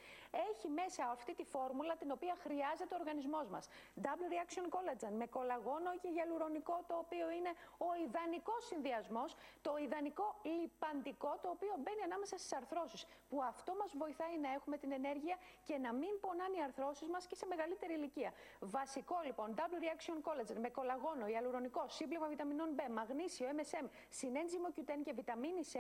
[0.51, 3.68] Έχει μέσα αυτή τη φόρμουλα την οποία χρειάζεται ο οργανισμός μας.
[4.05, 9.31] Double Reaction Collagen με κολαγόνο και γυαλουρονικό το οποίο είναι ο ιδανικός συνδυασμός,
[9.66, 14.09] το ιδανικό λιπαντικό το οποίο μπαίνει ανάμεσα στις αρθρώσεις που αυτό μας βοηθάει
[14.40, 18.32] να έχουμε την ενέργεια και να μην πονάνε οι αρθρώσεις μας και σε μεγαλύτερη ηλικία.
[18.61, 25.02] Βασικό λοιπόν, Double Reaction Collagen με κολαγόνο, ιαλουρονικό, σύμπλεγμα βιταμινών B, μαγνήσιο, MSM, συνέντζυμο Q10
[25.04, 25.74] και βιταμίνη C,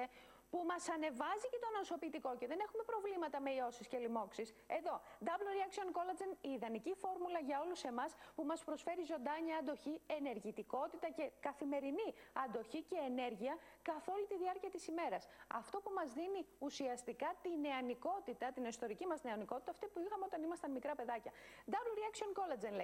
[0.50, 4.48] που μας ανεβάζει και το νοσοποιητικό και δεν έχουμε προβλήματα με ιώσεις και λοιμώξεις.
[4.66, 10.00] Εδώ, Double Reaction Collagen, η ιδανική φόρμουλα για όλους εμάς που μας προσφέρει ζωντάνια αντοχή,
[10.06, 15.28] ενεργητικότητα και καθημερινή αντοχή και ενέργεια καθ' όλη τη διάρκεια της ημέρας.
[15.48, 20.42] Αυτό που μας δίνει ουσιαστικά τη νεανικότητα, την ιστορική μας νεανικότητα, αυτή που είχαμε όταν
[20.42, 21.32] ήμασταν μικρά παιδάκια.
[21.72, 22.78] Double Reaction Collagen λέει.